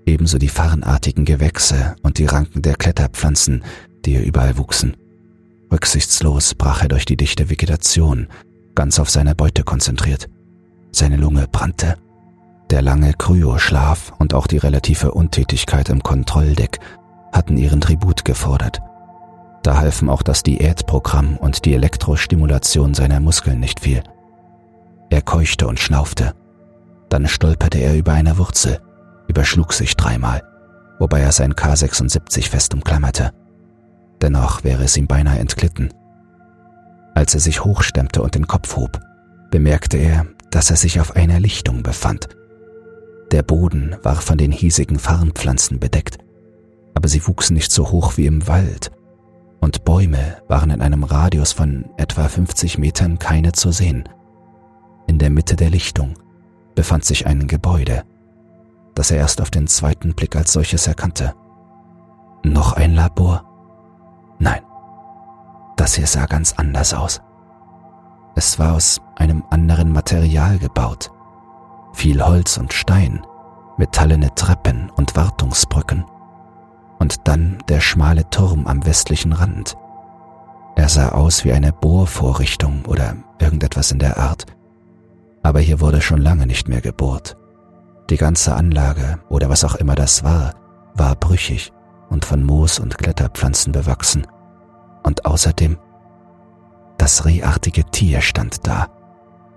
[0.06, 3.62] ebenso die farnartigen Gewächse und die Ranken der Kletterpflanzen,
[4.04, 4.96] die hier überall wuchsen.
[5.70, 8.28] Rücksichtslos brach er durch die dichte Vegetation,
[8.74, 10.28] ganz auf seine Beute konzentriert.
[10.90, 11.96] Seine Lunge brannte.
[12.70, 16.78] Der lange Kryoschlaf und auch die relative Untätigkeit im Kontrolldeck
[17.32, 18.80] hatten ihren Tribut gefordert.
[19.62, 24.02] Da halfen auch das Diätprogramm und die Elektrostimulation seiner Muskeln nicht viel.
[25.10, 26.34] Er keuchte und schnaufte.
[27.08, 28.80] Dann stolperte er über eine Wurzel,
[29.28, 30.42] überschlug sich dreimal,
[30.98, 33.32] wobei er sein K76 fest umklammerte.
[34.20, 35.92] Dennoch wäre es ihm beinahe entglitten.
[37.14, 38.98] Als er sich hochstemmte und den Kopf hob,
[39.50, 42.28] bemerkte er, dass er sich auf einer Lichtung befand.
[43.30, 46.18] Der Boden war von den hiesigen Farnpflanzen bedeckt,
[46.94, 48.90] aber sie wuchsen nicht so hoch wie im Wald,
[49.62, 54.08] und Bäume waren in einem Radius von etwa 50 Metern keine zu sehen.
[55.06, 56.18] In der Mitte der Lichtung
[56.74, 58.02] befand sich ein Gebäude,
[58.96, 61.34] das er erst auf den zweiten Blick als solches erkannte.
[62.42, 63.44] Noch ein Labor?
[64.40, 64.62] Nein,
[65.76, 67.22] das hier sah ganz anders aus.
[68.34, 71.12] Es war aus einem anderen Material gebaut.
[71.92, 73.24] Viel Holz und Stein,
[73.76, 76.04] metallene Treppen und Wartungsbrücken.
[77.02, 79.76] Und dann der schmale Turm am westlichen Rand.
[80.76, 84.46] Er sah aus wie eine Bohrvorrichtung oder irgendetwas in der Art.
[85.42, 87.36] Aber hier wurde schon lange nicht mehr gebohrt.
[88.08, 90.54] Die ganze Anlage oder was auch immer das war,
[90.94, 91.72] war brüchig
[92.08, 94.24] und von Moos und Kletterpflanzen bewachsen.
[95.02, 95.78] Und außerdem,
[96.98, 98.86] das rehartige Tier stand da,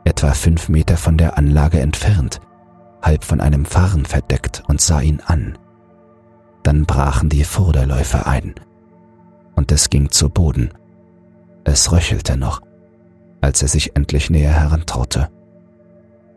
[0.04, 2.42] etwa fünf Meter von der Anlage entfernt,
[3.04, 5.60] halb von einem Farn verdeckt und sah ihn an.
[6.66, 8.56] Dann brachen die Vorderläufe ein,
[9.56, 10.72] und es ging zu Boden.
[11.64, 12.62] Es röchelte noch,
[13.40, 15.30] als er sich endlich näher herantraute.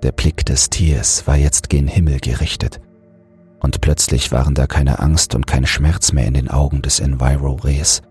[0.02, 2.78] Der Blick des Tiers war jetzt gen Himmel gerichtet,
[3.60, 8.02] und plötzlich waren da keine Angst und kein Schmerz mehr in den Augen des Enviro-Rehs,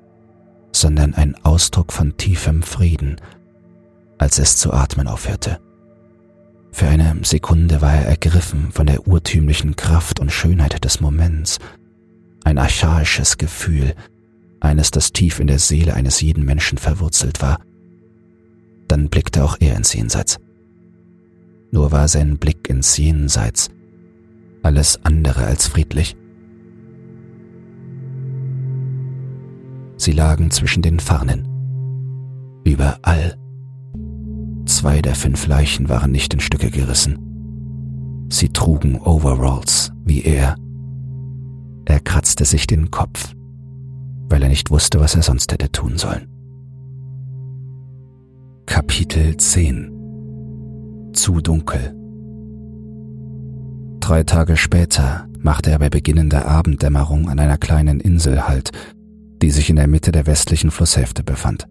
[0.72, 3.18] sondern ein Ausdruck von tiefem Frieden,
[4.18, 5.59] als es zu atmen aufhörte.
[6.72, 11.59] Für eine Sekunde war er ergriffen von der urtümlichen Kraft und Schönheit des Moments.
[12.48, 13.93] Ein archaisches Gefühl,
[14.62, 17.60] eines, das tief in der Seele eines jeden Menschen verwurzelt war.
[18.88, 20.38] Dann blickte auch er ins Jenseits.
[21.72, 23.70] Nur war sein Blick ins Jenseits
[24.64, 26.16] alles andere als friedlich.
[29.98, 31.50] Sie lagen zwischen den Farnen.
[32.64, 33.36] Überall.
[34.66, 38.28] Zwei der fünf Leichen waren nicht in Stücke gerissen.
[38.30, 40.56] Sie trugen Overalls, wie er.
[41.90, 43.34] Er kratzte sich den Kopf,
[44.28, 46.28] weil er nicht wusste, was er sonst hätte tun sollen.
[48.66, 51.96] Kapitel 10 Zu dunkel
[54.02, 58.72] Drei Tage später machte er bei beginnender Abenddämmerung an einer kleinen Insel Halt,
[59.42, 61.70] die sich in der Mitte der westlichen Flusshälfte befand.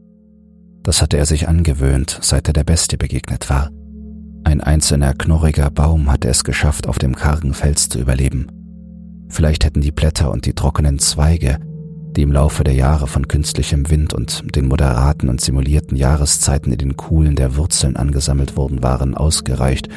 [0.83, 3.69] Das hatte er sich angewöhnt, seit er der Bestie begegnet war.
[4.45, 8.56] Ein einzelner knorriger Baum hatte es geschafft, auf dem kargen Fels zu überleben.
[9.29, 11.59] Vielleicht hätten die Blätter und die trockenen Zweige,
[12.17, 16.79] die im Laufe der Jahre von künstlichem Wind und den moderaten und simulierten Jahreszeiten in
[16.79, 19.89] den Kuhlen der Wurzeln angesammelt worden waren, ausgereicht,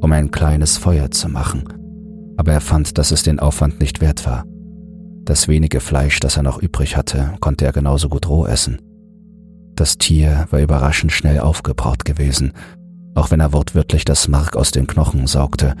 [0.00, 1.64] um ein kleines Feuer zu machen.
[2.36, 4.44] Aber er fand, dass es den Aufwand nicht wert war.
[5.24, 8.80] Das wenige Fleisch, das er noch übrig hatte, konnte er genauso gut roh essen.
[9.76, 12.52] Das Tier war überraschend schnell aufgebraucht gewesen,
[13.14, 15.76] auch wenn er wortwörtlich das Mark aus den Knochen saugte,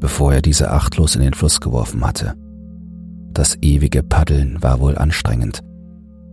[0.00, 2.34] bevor er diese achtlos in den Fluss geworfen hatte.
[3.32, 5.60] Das ewige Paddeln war wohl anstrengend.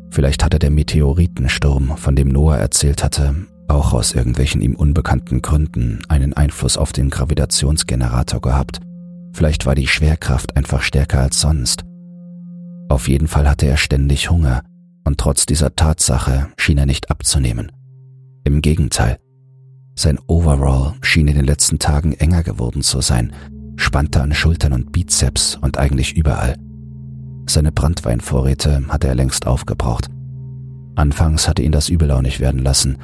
[0.09, 3.36] Vielleicht hatte der Meteoritensturm, von dem Noah erzählt hatte,
[3.68, 8.80] auch aus irgendwelchen ihm unbekannten Gründen einen Einfluss auf den Gravitationsgenerator gehabt.
[9.34, 11.84] Vielleicht war die Schwerkraft einfach stärker als sonst
[12.89, 14.63] auf jeden Fall hatte er ständig Hunger,
[15.03, 17.72] und trotz dieser Tatsache schien er nicht abzunehmen.
[18.43, 19.18] Im Gegenteil,
[19.95, 23.34] sein Overall schien in den letzten Tagen enger geworden zu sein,
[23.78, 26.57] spannte an Schultern und Bizeps und eigentlich überall.
[27.47, 30.09] Seine Brandweinvorräte hatte er längst aufgebraucht.
[30.95, 32.97] Anfangs hatte ihn das übellaunig werden lassen,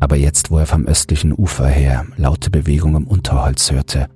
[0.00, 4.08] aber jetzt, wo er vom östlichen Ufer her laute Bewegung im Unterholz hörte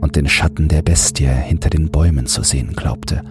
[0.00, 3.22] und den Schatten der Bestie hinter den Bäumen zu sehen glaubte,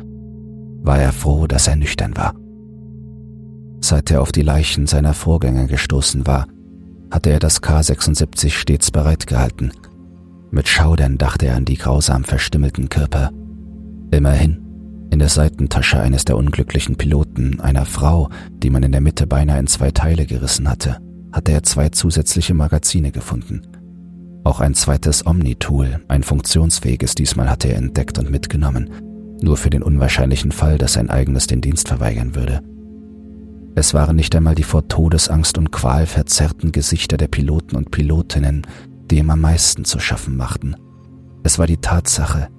[0.81, 2.35] war er froh, dass er nüchtern war.
[3.81, 6.47] Seit er auf die Leichen seiner Vorgänger gestoßen war,
[7.11, 9.71] hatte er das K-76 stets bereitgehalten.
[10.53, 13.31] Mit Schaudern dachte er an die grausam verstümmelten Körper.
[14.11, 14.61] Immerhin,
[15.09, 19.59] in der Seitentasche eines der unglücklichen Piloten, einer Frau, die man in der Mitte beinahe
[19.59, 20.99] in zwei Teile gerissen hatte,
[21.31, 23.63] hatte er zwei zusätzliche Magazine gefunden.
[24.43, 28.91] Auch ein zweites Omni-Tool, ein funktionsfähiges diesmal hatte er entdeckt und mitgenommen,
[29.41, 32.61] nur für den unwahrscheinlichen Fall, dass sein eigenes den Dienst verweigern würde.
[33.73, 38.67] Es waren nicht einmal die vor Todesangst und Qual verzerrten Gesichter der Piloten und Pilotinnen,
[39.09, 40.75] die ihm am meisten zu schaffen machten.
[41.43, 42.49] Es war die Tatsache,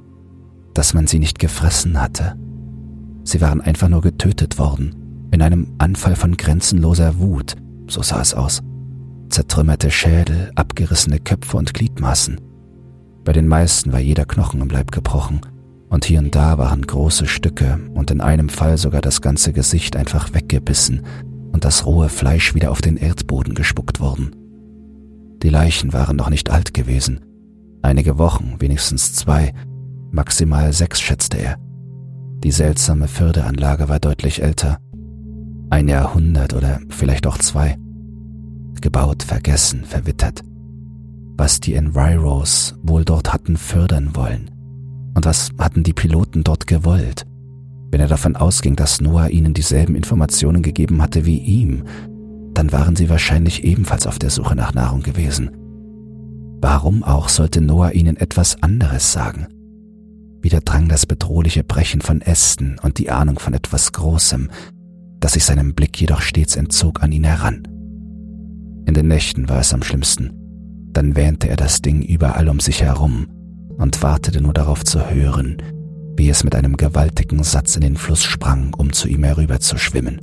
[0.75, 2.37] dass man sie nicht gefressen hatte.
[3.25, 7.57] Sie waren einfach nur getötet worden, in einem Anfall von grenzenloser Wut,
[7.89, 8.63] so sah es aus.
[9.31, 12.41] Zertrümmerte Schädel, abgerissene Köpfe und Gliedmaßen.
[13.25, 15.41] Bei den meisten war jeder Knochen im Leib gebrochen
[15.89, 19.97] und hier und da waren große Stücke und in einem Fall sogar das ganze Gesicht
[19.97, 21.03] einfach weggebissen
[21.53, 24.44] und das rohe Fleisch wieder auf den Erdboden gespuckt worden.
[25.45, 27.21] Die Leichen waren noch nicht alt gewesen.
[27.83, 29.53] Einige Wochen, wenigstens zwei,
[30.11, 31.59] maximal sechs schätzte er.
[32.43, 34.79] Die seltsame Förderanlage war deutlich älter.
[35.69, 37.77] Ein Jahrhundert oder vielleicht auch zwei.
[38.81, 40.41] Gebaut, vergessen, verwittert.
[41.37, 44.51] Was die Enviros wohl dort hatten fördern wollen,
[45.15, 47.27] und was hatten die Piloten dort gewollt?
[47.91, 51.85] Wenn er davon ausging, dass Noah ihnen dieselben Informationen gegeben hatte wie ihm,
[52.55, 55.51] dann waren sie wahrscheinlich ebenfalls auf der Suche nach Nahrung gewesen.
[56.61, 59.49] Warum auch sollte Noah ihnen etwas anderes sagen?
[60.41, 64.51] Wieder drang das bedrohliche Brechen von Ästen und die Ahnung von etwas Großem,
[65.21, 67.67] das sich seinem Blick jedoch stets entzog, an ihn heran.
[68.87, 70.33] In den Nächten war es am schlimmsten.
[70.93, 73.27] Dann wähnte er das Ding überall um sich herum,
[73.77, 75.57] und wartete nur darauf zu hören,
[76.17, 79.79] wie es mit einem gewaltigen Satz in den Fluss sprang, um zu ihm herüber zu
[79.79, 80.21] schwimmen.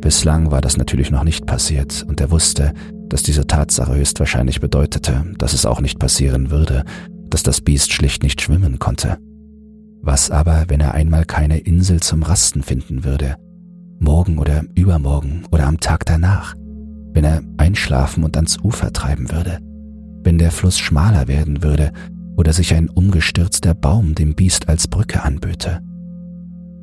[0.00, 2.72] Bislang war das natürlich noch nicht passiert, und er wusste,
[3.08, 6.84] dass diese Tatsache höchstwahrscheinlich bedeutete, dass es auch nicht passieren würde,
[7.30, 9.18] dass das Biest schlicht nicht schwimmen konnte.
[10.00, 13.36] Was aber, wenn er einmal keine Insel zum Rasten finden würde?
[13.98, 16.54] Morgen oder übermorgen oder am Tag danach?
[17.12, 19.58] Wenn er einschlafen und ans Ufer treiben würde?
[20.22, 21.92] Wenn der Fluss schmaler werden würde
[22.36, 25.80] oder sich ein umgestürzter Baum dem Biest als Brücke anböte.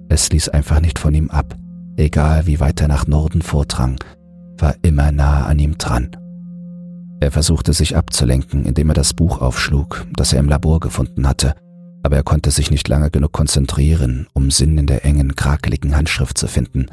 [0.09, 1.55] Es ließ einfach nicht von ihm ab,
[1.97, 3.97] egal wie weit er nach Norden vordrang,
[4.57, 6.15] war immer nahe an ihm dran.
[7.19, 11.55] Er versuchte sich abzulenken, indem er das Buch aufschlug, das er im Labor gefunden hatte,
[12.03, 16.37] aber er konnte sich nicht lange genug konzentrieren, um Sinn in der engen, krakeligen Handschrift
[16.37, 16.87] zu finden.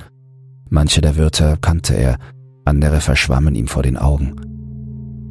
[0.71, 2.19] Manche der Wörter kannte er,
[2.65, 4.37] andere verschwammen ihm vor den Augen.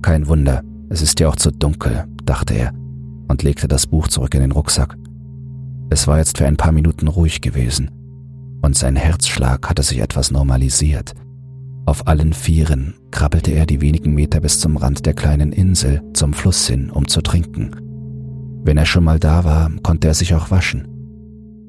[0.01, 2.73] Kein Wunder, es ist ja auch zu dunkel, dachte er
[3.27, 4.97] und legte das Buch zurück in den Rucksack.
[5.89, 7.89] Es war jetzt für ein paar Minuten ruhig gewesen
[8.61, 11.13] und sein Herzschlag hatte sich etwas normalisiert.
[11.85, 16.33] Auf allen Vieren krabbelte er die wenigen Meter bis zum Rand der kleinen Insel zum
[16.33, 17.71] Fluss hin, um zu trinken.
[18.63, 20.87] Wenn er schon mal da war, konnte er sich auch waschen.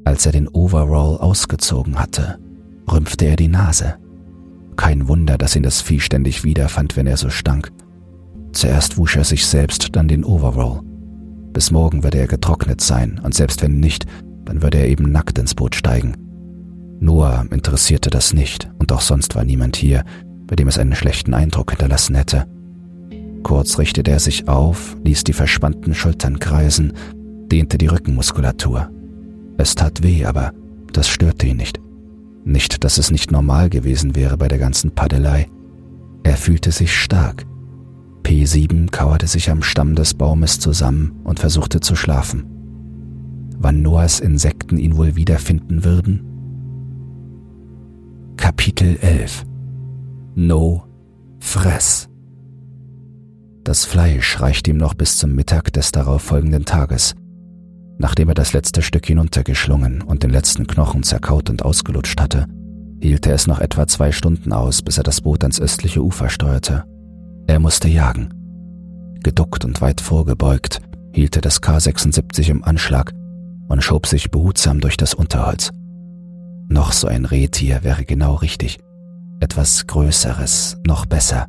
[0.05, 2.38] Als er den Overall ausgezogen hatte,
[2.90, 3.95] rümpfte er die Nase.
[4.76, 7.70] Kein Wunder, dass ihn das Vieh ständig wiederfand, wenn er so stank.
[8.53, 10.80] Zuerst wusch er sich selbst, dann den Overall.
[11.53, 14.07] Bis morgen würde er getrocknet sein, und selbst wenn nicht,
[14.45, 16.22] dann würde er eben nackt ins Boot steigen.
[17.03, 20.05] Noah interessierte das nicht, und auch sonst war niemand hier,
[20.46, 22.46] bei dem es einen schlechten Eindruck hinterlassen hätte.
[23.42, 26.92] Kurz richtete er sich auf, ließ die verspannten Schultern kreisen,
[27.50, 28.88] dehnte die Rückenmuskulatur.
[29.59, 30.53] Es tat weh, aber
[30.92, 31.80] das störte ihn nicht.
[32.44, 35.48] Nicht, dass es nicht normal gewesen wäre bei der ganzen Paddelei.
[36.22, 37.44] Er fühlte sich stark.
[38.22, 42.46] P7 kauerte sich am Stamm des Baumes zusammen und versuchte zu schlafen.
[43.59, 46.32] Wann Noahs Insekten ihn wohl wiederfinden würden?
[48.37, 49.45] Kapitel 11
[50.35, 50.85] No
[51.39, 52.09] Fress
[53.62, 57.14] Das Fleisch reichte ihm noch bis zum Mittag des darauffolgenden Tages.
[57.99, 62.47] Nachdem er das letzte Stück hinuntergeschlungen und den letzten Knochen zerkaut und ausgelutscht hatte,
[63.01, 66.28] hielt er es noch etwa zwei Stunden aus, bis er das Boot ans östliche Ufer
[66.28, 66.85] steuerte.
[67.47, 68.30] Er musste jagen.
[69.22, 70.80] Geduckt und weit vorgebeugt,
[71.12, 73.12] hielt er das K-76 im Anschlag
[73.68, 75.70] und schob sich behutsam durch das Unterholz.
[76.73, 78.79] Noch so ein Rehtier wäre genau richtig.
[79.41, 81.47] Etwas Größeres, noch besser.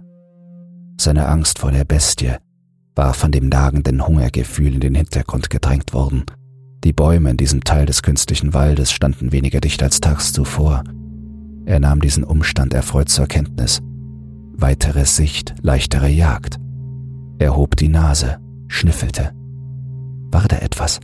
[1.00, 2.34] Seine Angst vor der Bestie
[2.94, 6.26] war von dem nagenden Hungergefühl in den Hintergrund gedrängt worden.
[6.84, 10.84] Die Bäume in diesem Teil des künstlichen Waldes standen weniger dicht als tags zuvor.
[11.66, 13.80] Er nahm diesen Umstand erfreut zur Kenntnis.
[14.58, 16.60] Weitere Sicht, leichtere Jagd.
[17.40, 19.32] Er hob die Nase, schnüffelte.
[20.34, 21.00] War da etwas?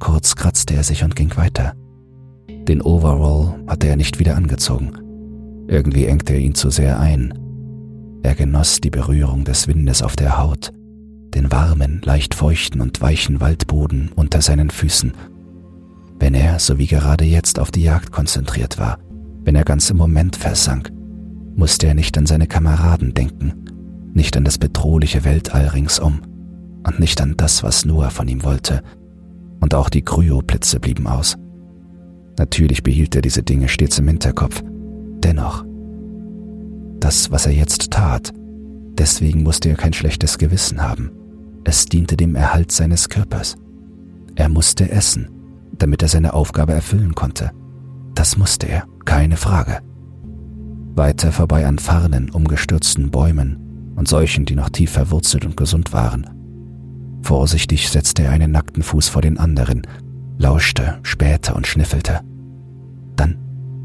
[0.00, 1.72] Kurz kratzte er sich und ging weiter.
[2.68, 4.92] Den Overall hatte er nicht wieder angezogen.
[5.68, 7.34] Irgendwie engte er ihn zu sehr ein.
[8.22, 10.70] Er genoss die Berührung des Windes auf der Haut,
[11.34, 15.12] den warmen, leicht feuchten und weichen Waldboden unter seinen Füßen.
[16.20, 18.98] Wenn er, so wie gerade jetzt, auf die Jagd konzentriert war,
[19.44, 20.90] wenn er ganz im Moment versank,
[21.56, 23.64] musste er nicht an seine Kameraden denken,
[24.14, 26.20] nicht an das bedrohliche Weltall ringsum
[26.86, 28.82] und nicht an das, was Noah von ihm wollte.
[29.60, 31.36] Und auch die Kryoblitze blieben aus.
[32.38, 34.62] Natürlich behielt er diese Dinge stets im Hinterkopf.
[35.22, 35.64] Dennoch,
[36.98, 38.32] das, was er jetzt tat,
[38.98, 41.10] deswegen musste er kein schlechtes Gewissen haben.
[41.64, 43.56] Es diente dem Erhalt seines Körpers.
[44.34, 45.28] Er musste essen,
[45.76, 47.50] damit er seine Aufgabe erfüllen konnte.
[48.14, 49.80] Das musste er, keine Frage.
[50.94, 56.28] Weiter vorbei an Farnen, umgestürzten Bäumen und solchen, die noch tief verwurzelt und gesund waren.
[57.22, 59.82] Vorsichtig setzte er einen nackten Fuß vor den anderen
[60.42, 62.20] lauschte, spähte und schnüffelte.
[63.16, 63.38] Dann,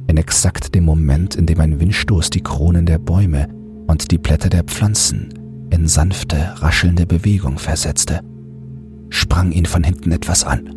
[0.07, 3.47] in exakt dem Moment, in dem ein Windstoß die Kronen der Bäume
[3.87, 5.29] und die Blätter der Pflanzen
[5.69, 8.21] in sanfte, raschelnde Bewegung versetzte,
[9.09, 10.73] sprang ihn von hinten etwas an.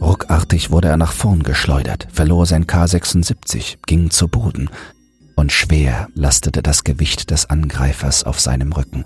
[0.00, 4.70] Ruckartig wurde er nach vorn geschleudert, verlor sein K76, ging zu Boden,
[5.36, 9.04] und schwer lastete das Gewicht des Angreifers auf seinem Rücken.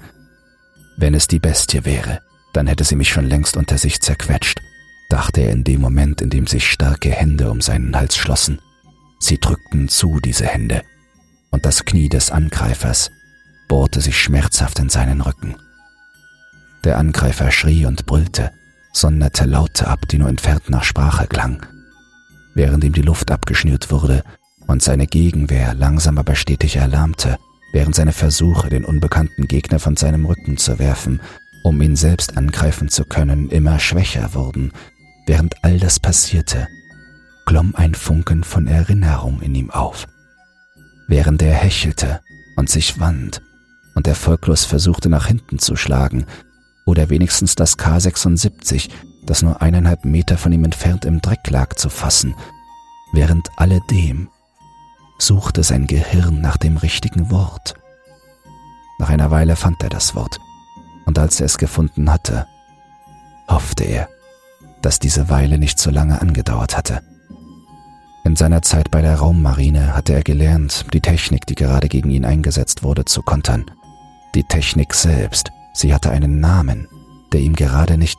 [0.96, 2.20] Wenn es die Bestie wäre,
[2.56, 4.62] dann hätte sie mich schon längst unter sich zerquetscht,
[5.10, 8.60] dachte er in dem Moment, in dem sich starke Hände um seinen Hals schlossen.
[9.20, 10.82] Sie drückten zu, diese Hände,
[11.50, 13.10] und das Knie des Angreifers
[13.68, 15.56] bohrte sich schmerzhaft in seinen Rücken.
[16.84, 18.52] Der Angreifer schrie und brüllte,
[18.92, 21.66] sonderte Laute ab, die nur entfernt nach Sprache klang.
[22.54, 24.22] Während ihm die Luft abgeschnürt wurde
[24.66, 27.36] und seine Gegenwehr langsam aber stetig erlahmte,
[27.72, 31.20] während seine Versuche, den unbekannten Gegner von seinem Rücken zu werfen,
[31.66, 34.70] um ihn selbst angreifen zu können, immer schwächer wurden.
[35.26, 36.68] Während all das passierte,
[37.44, 40.06] glomm ein Funken von Erinnerung in ihm auf.
[41.08, 42.20] Während er hechelte
[42.54, 43.42] und sich wand
[43.96, 46.26] und erfolglos versuchte nach hinten zu schlagen,
[46.86, 48.88] oder wenigstens das K76,
[49.24, 52.36] das nur eineinhalb Meter von ihm entfernt im Dreck lag, zu fassen,
[53.12, 54.28] während alledem
[55.18, 57.74] suchte sein Gehirn nach dem richtigen Wort.
[59.00, 60.38] Nach einer Weile fand er das Wort
[61.06, 62.46] und als er es gefunden hatte,
[63.48, 64.08] hoffte er,
[64.82, 67.00] dass diese Weile nicht so lange angedauert hatte.
[68.24, 72.24] In seiner Zeit bei der Raummarine hatte er gelernt, die Technik, die gerade gegen ihn
[72.24, 73.70] eingesetzt wurde, zu kontern.
[74.34, 76.88] Die Technik selbst, sie hatte einen Namen,
[77.32, 78.18] der ihm gerade nicht...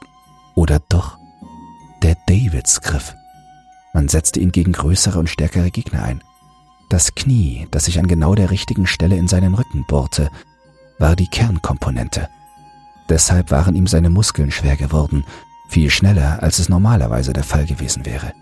[0.55, 1.17] Oder doch?
[2.01, 3.15] Der Davids-Griff.
[3.93, 6.23] Man setzte ihn gegen größere und stärkere Gegner ein.
[6.89, 10.29] Das Knie, das sich an genau der richtigen Stelle in seinen Rücken bohrte,
[10.99, 12.29] war die Kernkomponente.
[13.09, 15.23] Deshalb waren ihm seine Muskeln schwer geworden,
[15.69, 18.33] viel schneller, als es normalerweise der Fall gewesen wäre.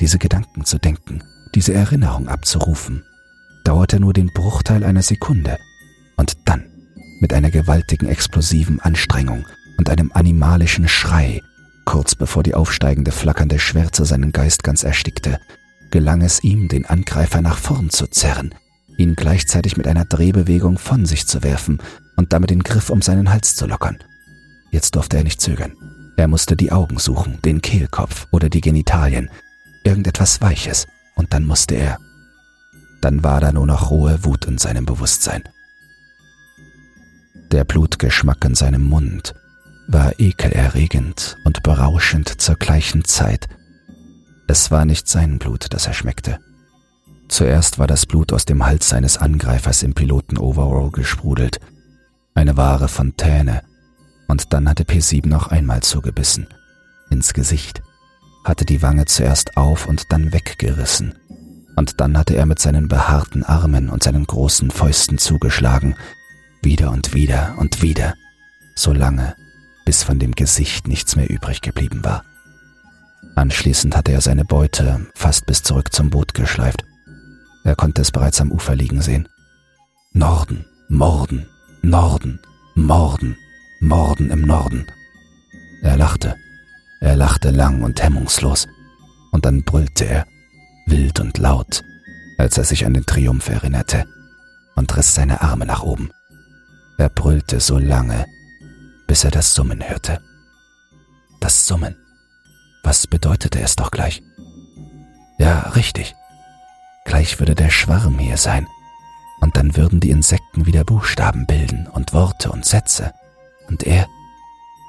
[0.00, 1.22] Diese Gedanken zu denken,
[1.54, 3.04] diese Erinnerung abzurufen,
[3.64, 5.58] dauerte nur den Bruchteil einer Sekunde
[6.16, 6.64] und dann,
[7.20, 9.46] mit einer gewaltigen explosiven Anstrengung
[9.78, 11.42] und einem animalischen Schrei,
[11.84, 15.38] kurz bevor die aufsteigende flackernde Schwärze seinen Geist ganz erstickte,
[15.90, 18.54] gelang es ihm, den Angreifer nach vorn zu zerren,
[18.96, 21.80] ihn gleichzeitig mit einer Drehbewegung von sich zu werfen
[22.20, 23.96] und damit den Griff um seinen Hals zu lockern.
[24.70, 25.72] Jetzt durfte er nicht zögern.
[26.18, 29.30] Er musste die Augen suchen, den Kehlkopf oder die Genitalien,
[29.84, 31.96] irgendetwas Weiches, und dann musste er.
[33.00, 35.44] Dann war da nur noch rohe Wut in seinem Bewusstsein.
[37.52, 39.34] Der Blutgeschmack in seinem Mund
[39.88, 43.48] war ekelerregend und berauschend zur gleichen Zeit.
[44.46, 46.38] Es war nicht sein Blut, das er schmeckte.
[47.28, 51.60] Zuerst war das Blut aus dem Hals seines Angreifers im Piloten-Overall gesprudelt,
[52.34, 53.62] eine wahre Fontäne,
[54.28, 56.46] und dann hatte P7 noch einmal zugebissen,
[57.10, 57.82] ins Gesicht.
[58.44, 61.14] Hatte die Wange zuerst auf und dann weggerissen,
[61.76, 65.96] und dann hatte er mit seinen behaarten Armen und seinen großen Fäusten zugeschlagen,
[66.62, 68.14] wieder und wieder und wieder,
[68.74, 69.34] so lange,
[69.84, 72.24] bis von dem Gesicht nichts mehr übrig geblieben war.
[73.36, 76.84] Anschließend hatte er seine Beute fast bis zurück zum Boot geschleift.
[77.64, 79.28] Er konnte es bereits am Ufer liegen sehen.
[80.12, 81.46] Norden, Morden,
[81.82, 82.40] Norden,
[82.74, 83.36] Morden,
[83.80, 84.86] Morden im Norden.
[85.82, 86.36] Er lachte
[87.00, 88.68] er lachte lang und hemmungslos,
[89.32, 90.26] und dann brüllte er,
[90.86, 91.82] wild und laut,
[92.36, 94.06] als er sich an den Triumph erinnerte,
[94.76, 96.10] und riss seine Arme nach oben.
[96.98, 98.26] Er brüllte so lange,
[99.06, 100.20] bis er das Summen hörte.
[101.40, 101.96] Das Summen.
[102.82, 104.22] Was bedeutete es doch gleich?
[105.38, 106.14] Ja, richtig.
[107.06, 108.66] Gleich würde der Schwarm hier sein,
[109.40, 113.12] und dann würden die Insekten wieder Buchstaben bilden und Worte und Sätze.
[113.68, 114.06] Und er,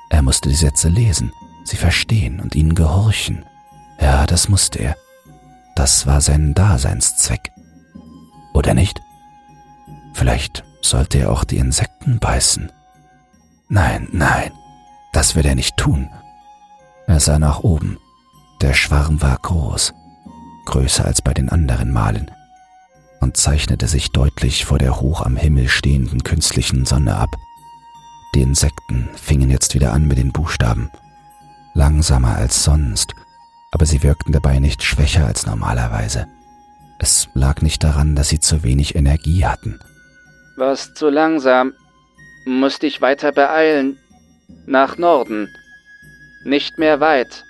[0.09, 1.31] er musste die Sätze lesen
[1.63, 3.45] sie verstehen und ihnen gehorchen.
[3.99, 4.95] Ja, das musste er.
[5.75, 7.51] Das war sein Daseinszweck.
[8.53, 9.01] Oder nicht?
[10.13, 12.71] Vielleicht sollte er auch die Insekten beißen.
[13.69, 14.51] Nein, nein,
[15.13, 16.09] das wird er nicht tun.
[17.07, 17.97] Er sah nach oben.
[18.61, 19.93] Der Schwarm war groß,
[20.65, 22.29] größer als bei den anderen Malen,
[23.21, 27.29] und zeichnete sich deutlich vor der hoch am Himmel stehenden künstlichen Sonne ab.
[28.35, 30.91] Die Insekten fingen jetzt wieder an mit den Buchstaben
[31.73, 33.13] langsamer als sonst,
[33.71, 36.27] aber sie wirkten dabei nicht schwächer als normalerweise.
[36.99, 39.79] Es lag nicht daran, dass sie zu wenig Energie hatten.
[40.57, 41.73] Was zu langsam.
[42.45, 43.97] Muss dich weiter beeilen.
[44.65, 45.47] Nach Norden.
[46.43, 47.45] Nicht mehr weit.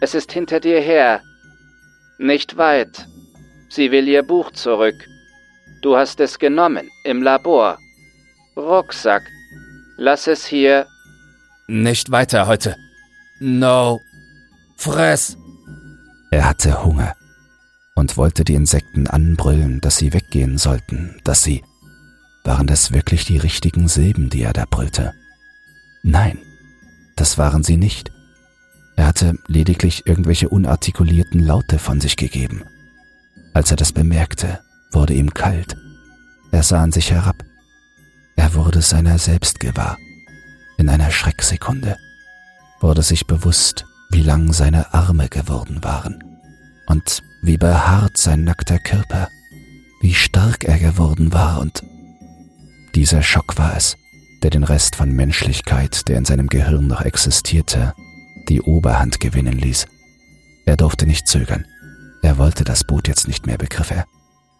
[0.00, 1.22] Es ist hinter dir her.
[2.18, 3.08] Nicht weit.
[3.76, 5.06] Sie will ihr Buch zurück.
[5.82, 7.78] Du hast es genommen, im Labor.
[8.56, 9.22] Rucksack.
[9.98, 10.86] Lass es hier.
[11.68, 12.74] Nicht weiter heute.
[13.38, 14.00] No.
[14.78, 15.36] Fress.
[16.30, 17.14] Er hatte Hunger
[17.94, 21.62] und wollte die Insekten anbrüllen, dass sie weggehen sollten, dass sie...
[22.44, 25.12] Waren das wirklich die richtigen Silben, die er da brüllte?
[26.02, 26.38] Nein,
[27.14, 28.10] das waren sie nicht.
[28.96, 32.64] Er hatte lediglich irgendwelche unartikulierten Laute von sich gegeben.
[33.56, 34.60] Als er das bemerkte,
[34.92, 35.78] wurde ihm kalt.
[36.52, 37.42] Er sah an sich herab.
[38.36, 39.96] Er wurde seiner selbst gewahr.
[40.76, 41.96] In einer Schrecksekunde
[42.80, 46.22] wurde sich bewusst, wie lang seine Arme geworden waren
[46.86, 49.30] und wie behaart sein nackter Körper,
[50.02, 51.82] wie stark er geworden war und
[52.94, 53.96] dieser Schock war es,
[54.42, 57.94] der den Rest von Menschlichkeit, der in seinem Gehirn noch existierte,
[58.50, 59.86] die Oberhand gewinnen ließ.
[60.66, 61.64] Er durfte nicht zögern.
[62.22, 64.04] Er wollte das Boot jetzt nicht mehr, begriff er.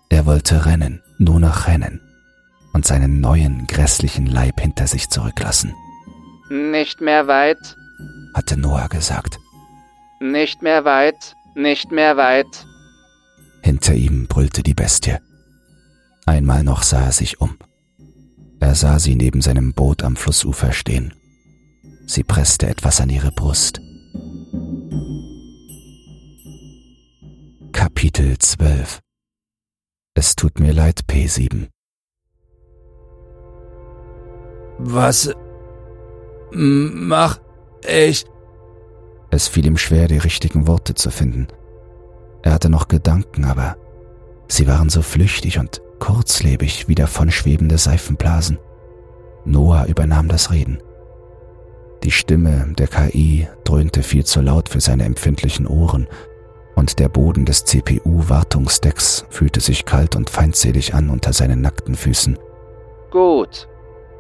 [0.09, 2.01] Er wollte rennen, nur noch rennen
[2.73, 5.75] und seinen neuen, grässlichen Leib hinter sich zurücklassen.
[6.51, 7.77] Nicht mehr weit,
[8.35, 9.39] hatte Noah gesagt.
[10.21, 12.67] Nicht mehr weit, nicht mehr weit.
[13.63, 15.17] Hinter ihm brüllte die Bestie.
[16.27, 17.57] Einmal noch sah er sich um.
[18.61, 21.15] Er sah sie neben seinem Boot am Flussufer stehen.
[22.07, 23.81] Sie presste etwas an ihre Brust.
[27.77, 29.01] Kapitel 12
[30.15, 31.69] Es tut mir leid, P7.
[34.79, 35.31] Was
[36.53, 37.39] mach
[37.87, 38.25] ich?
[39.31, 41.49] Es fiel ihm schwer, die richtigen Worte zu finden.
[42.43, 43.77] Er hatte noch Gedanken, aber
[44.49, 48.59] sie waren so flüchtig und kurzlebig wie davonschwebende Seifenblasen.
[49.45, 50.83] Noah übernahm das Reden.
[52.05, 56.09] Die Stimme der KI dröhnte viel zu laut für seine empfindlichen Ohren,
[56.77, 62.39] und der Boden des CPU-Wartungsdecks fühlte sich kalt und feindselig an unter seinen nackten Füßen.
[63.11, 63.67] Gut,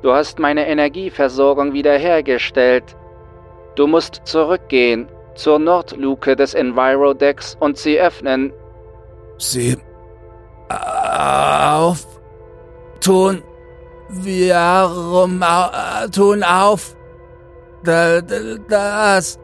[0.02, 2.96] du hast meine Energieversorgung wiederhergestellt.
[3.76, 8.52] Du musst zurückgehen zur Nordluke des Enviro-Decks und sie öffnen.
[9.38, 9.76] Sie
[10.68, 12.06] auf
[13.00, 13.42] tun
[14.08, 15.44] warum
[16.10, 16.96] tun auf
[17.82, 19.38] das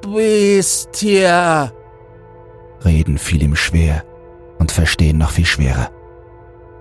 [0.00, 1.72] bist hier.
[2.84, 4.04] Reden fiel ihm schwer
[4.58, 5.90] und Verstehen noch viel schwerer.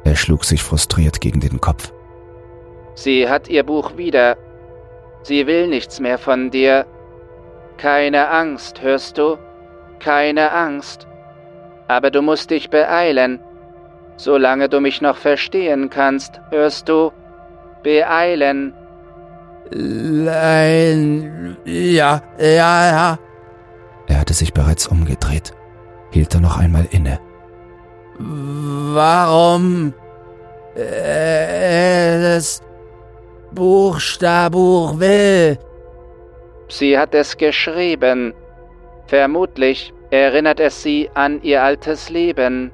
[0.04, 1.94] Er schlug sich frustriert gegen den Kopf.
[2.96, 4.38] Sie hat ihr Buch wieder.
[5.24, 6.86] Sie will nichts mehr von dir.
[7.78, 9.38] Keine Angst, hörst du?
[10.00, 11.08] Keine Angst.
[11.88, 13.40] Aber du musst dich beeilen.
[14.18, 17.12] Solange du mich noch verstehen kannst, hörst du?
[17.84, 18.74] Beeilen.
[19.72, 23.20] Nein, ja, ja, ja.
[24.08, 25.54] Er hatte sich bereits umgedreht,
[26.14, 27.20] hielt er noch einmal inne.
[28.20, 29.94] Warum?
[30.76, 32.62] Äh, das
[33.52, 35.58] Buchstabuch will.
[36.68, 38.34] Sie hat es geschrieben.
[39.08, 42.72] Vermutlich erinnert es sie an ihr altes Leben,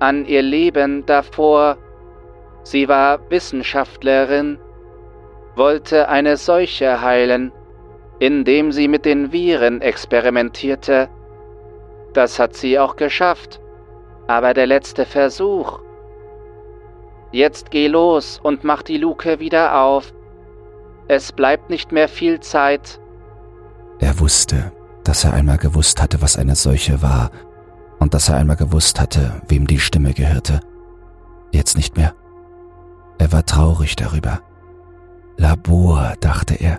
[0.00, 1.76] an ihr Leben davor.
[2.62, 4.58] Sie war Wissenschaftlerin,
[5.54, 7.52] wollte eine Seuche heilen,
[8.18, 11.08] indem sie mit den Viren experimentierte.
[12.14, 13.60] Das hat sie auch geschafft.
[14.26, 15.80] Aber der letzte Versuch.
[17.32, 20.14] Jetzt geh los und mach die Luke wieder auf.
[21.08, 23.00] Es bleibt nicht mehr viel Zeit.
[23.98, 27.30] Er wusste, dass er einmal gewusst hatte, was eine Seuche war,
[27.98, 30.60] und dass er einmal gewusst hatte, wem die Stimme gehörte.
[31.52, 32.14] Jetzt nicht mehr.
[33.18, 34.40] Er war traurig darüber.
[35.36, 36.78] Labor, dachte er,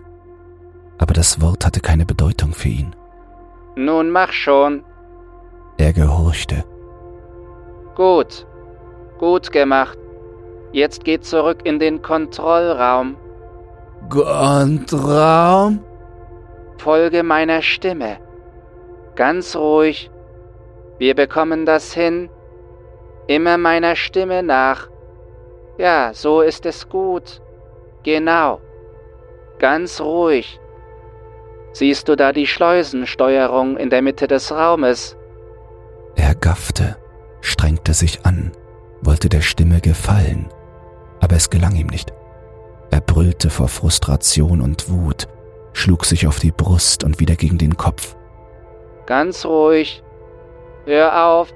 [0.98, 2.96] aber das Wort hatte keine Bedeutung für ihn.
[3.76, 4.84] Nun mach schon.
[5.78, 6.64] Er gehorchte.
[7.96, 8.46] Gut,
[9.18, 9.98] gut gemacht.
[10.72, 13.16] Jetzt geht zurück in den Kontrollraum.
[14.10, 15.80] Kontrollraum?
[16.78, 18.18] Folge meiner Stimme.
[19.16, 20.12] Ganz ruhig.
[20.98, 22.30] Wir bekommen das hin.
[23.28, 24.90] Immer meiner Stimme nach.
[25.78, 27.42] Ja, so ist es gut.
[28.04, 28.62] Genau.
[29.60, 30.60] Ganz ruhig.
[31.72, 35.18] Siehst du da die Schleusensteuerung in der Mitte des Raumes?
[36.16, 36.98] Er gaffte,
[37.42, 38.52] strengte sich an,
[39.02, 40.50] wollte der Stimme gefallen,
[41.20, 42.14] aber es gelang ihm nicht.
[42.92, 45.28] Er brüllte vor Frustration und Wut,
[45.74, 48.16] schlug sich auf die Brust und wieder gegen den Kopf.
[49.06, 50.02] Ganz ruhig.
[50.86, 51.54] Hör auf.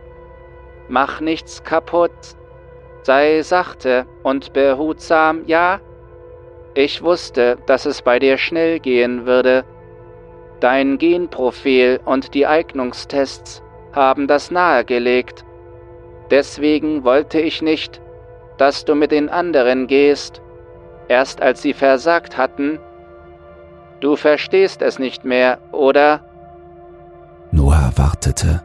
[0.88, 2.12] Mach nichts kaputt.
[3.04, 5.80] Sei sachte und behutsam, ja?
[6.74, 9.64] Ich wusste, dass es bei dir schnell gehen würde.
[10.60, 15.46] Dein Genprofil und die Eignungstests haben das nahegelegt.
[16.32, 18.02] Deswegen wollte ich nicht,
[18.58, 20.42] dass du mit den anderen gehst.
[21.08, 22.80] Erst als sie versagt hatten,
[24.00, 26.22] Du verstehst es nicht mehr, oder?
[27.52, 28.62] Noah wartete,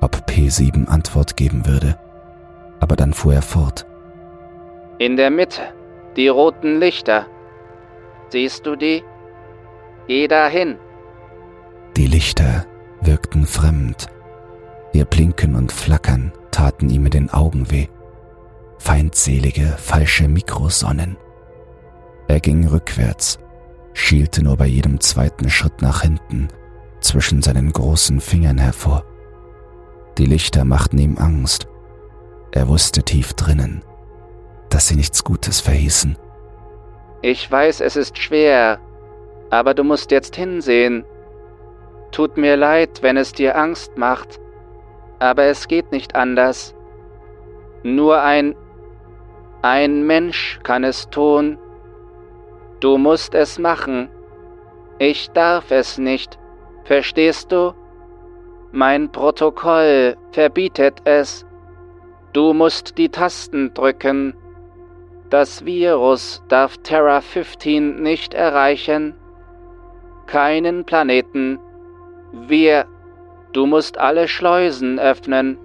[0.00, 1.96] ob P7 Antwort geben würde,
[2.80, 3.86] aber dann fuhr er fort.
[4.98, 5.62] In der Mitte,
[6.16, 7.26] die roten Lichter.
[8.28, 9.02] Siehst du die?
[10.06, 10.76] Geh dahin.
[11.96, 12.66] Die Lichter
[13.00, 14.08] wirkten fremd.
[14.94, 17.88] Ihr Blinken und Flackern taten ihm in den Augen weh.
[18.78, 21.16] Feindselige, falsche Mikrosonnen.
[22.28, 23.40] Er ging rückwärts,
[23.92, 26.46] schielte nur bei jedem zweiten Schritt nach hinten,
[27.00, 29.04] zwischen seinen großen Fingern hervor.
[30.16, 31.66] Die Lichter machten ihm Angst.
[32.52, 33.82] Er wusste tief drinnen,
[34.70, 36.16] dass sie nichts Gutes verhießen.
[37.20, 38.78] Ich weiß, es ist schwer,
[39.50, 41.04] aber du musst jetzt hinsehen.
[42.12, 44.38] Tut mir leid, wenn es dir Angst macht,
[45.24, 46.74] aber es geht nicht anders.
[47.82, 48.54] Nur ein
[49.62, 51.58] ein Mensch kann es tun,
[52.84, 54.10] Du musst es machen.
[54.98, 56.38] Ich darf es nicht.
[56.84, 57.72] Verstehst du?
[58.72, 61.46] Mein Protokoll verbietet es.
[62.34, 64.34] Du musst die Tasten drücken.
[65.30, 69.14] Das Virus darf Terra 15 nicht erreichen.
[70.26, 71.58] Keinen Planeten.
[72.32, 72.84] Wir.
[73.54, 75.58] Du musst alle Schleusen öffnen.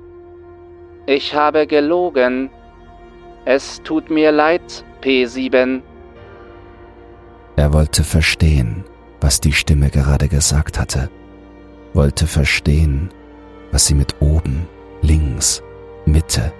[1.08, 2.52] Ich habe gelogen.
[3.46, 5.82] Es tut mir leid, P7.
[7.56, 8.86] Er wollte verstehen,
[9.22, 11.10] was die Stimme gerade gesagt hatte,
[11.96, 13.10] wollte verstehen,
[13.72, 14.68] was sie mit oben,
[15.02, 15.64] links,
[16.06, 16.54] Mitte,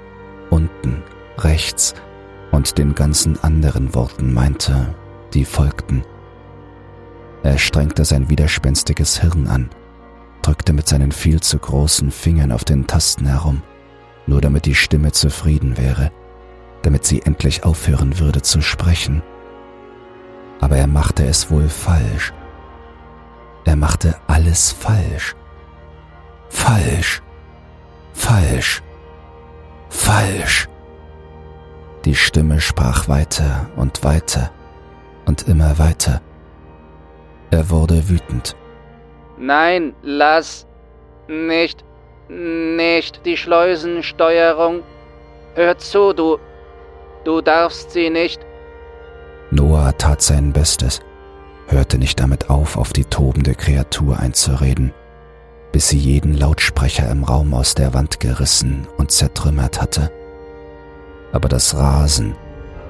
[0.50, 1.04] unten,
[1.38, 1.94] rechts
[2.52, 4.96] und den ganzen anderen Worten meinte,
[5.36, 6.04] die folgten.
[7.44, 9.70] Er strengte sein widerspenstiges Hirn an,
[10.50, 13.62] drückte mit seinen viel zu großen Fingern auf den Tasten herum,
[14.26, 16.12] nur damit die Stimme zufrieden wäre,
[16.82, 19.22] damit sie endlich aufhören würde zu sprechen.
[20.60, 22.34] Aber er machte es wohl falsch.
[23.66, 25.36] Er machte alles falsch.
[26.50, 27.22] Falsch.
[28.14, 28.82] Falsch.
[29.90, 30.68] Falsch.
[32.06, 34.50] Die Stimme sprach weiter und weiter
[35.28, 36.22] und immer weiter.
[37.52, 38.56] Er wurde wütend.
[39.40, 40.68] Nein, lass
[41.30, 41.86] nicht,
[42.28, 44.84] nicht die Schleusensteuerung.
[45.56, 46.40] Hör zu, du,
[47.24, 48.46] du darfst sie nicht.
[49.50, 51.00] Noah tat sein Bestes,
[51.68, 54.94] hörte nicht damit auf, auf die tobende Kreatur einzureden,
[55.72, 60.12] bis sie jeden Lautsprecher im Raum aus der Wand gerissen und zertrümmert hatte.
[61.32, 62.36] Aber das Rasen,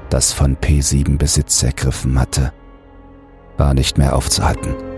[0.09, 2.51] das von P7 Besitz ergriffen hatte,
[3.57, 4.88] war nicht mehr aufzuhalten.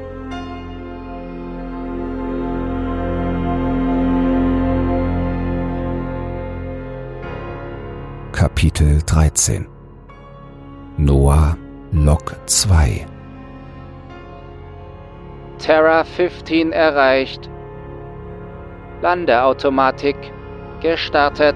[8.41, 9.67] Kapitel 13
[10.97, 11.55] Noah
[11.91, 13.05] Lok 2
[15.59, 17.51] Terra 15 erreicht.
[19.03, 20.15] Landeautomatik
[20.81, 21.55] gestartet.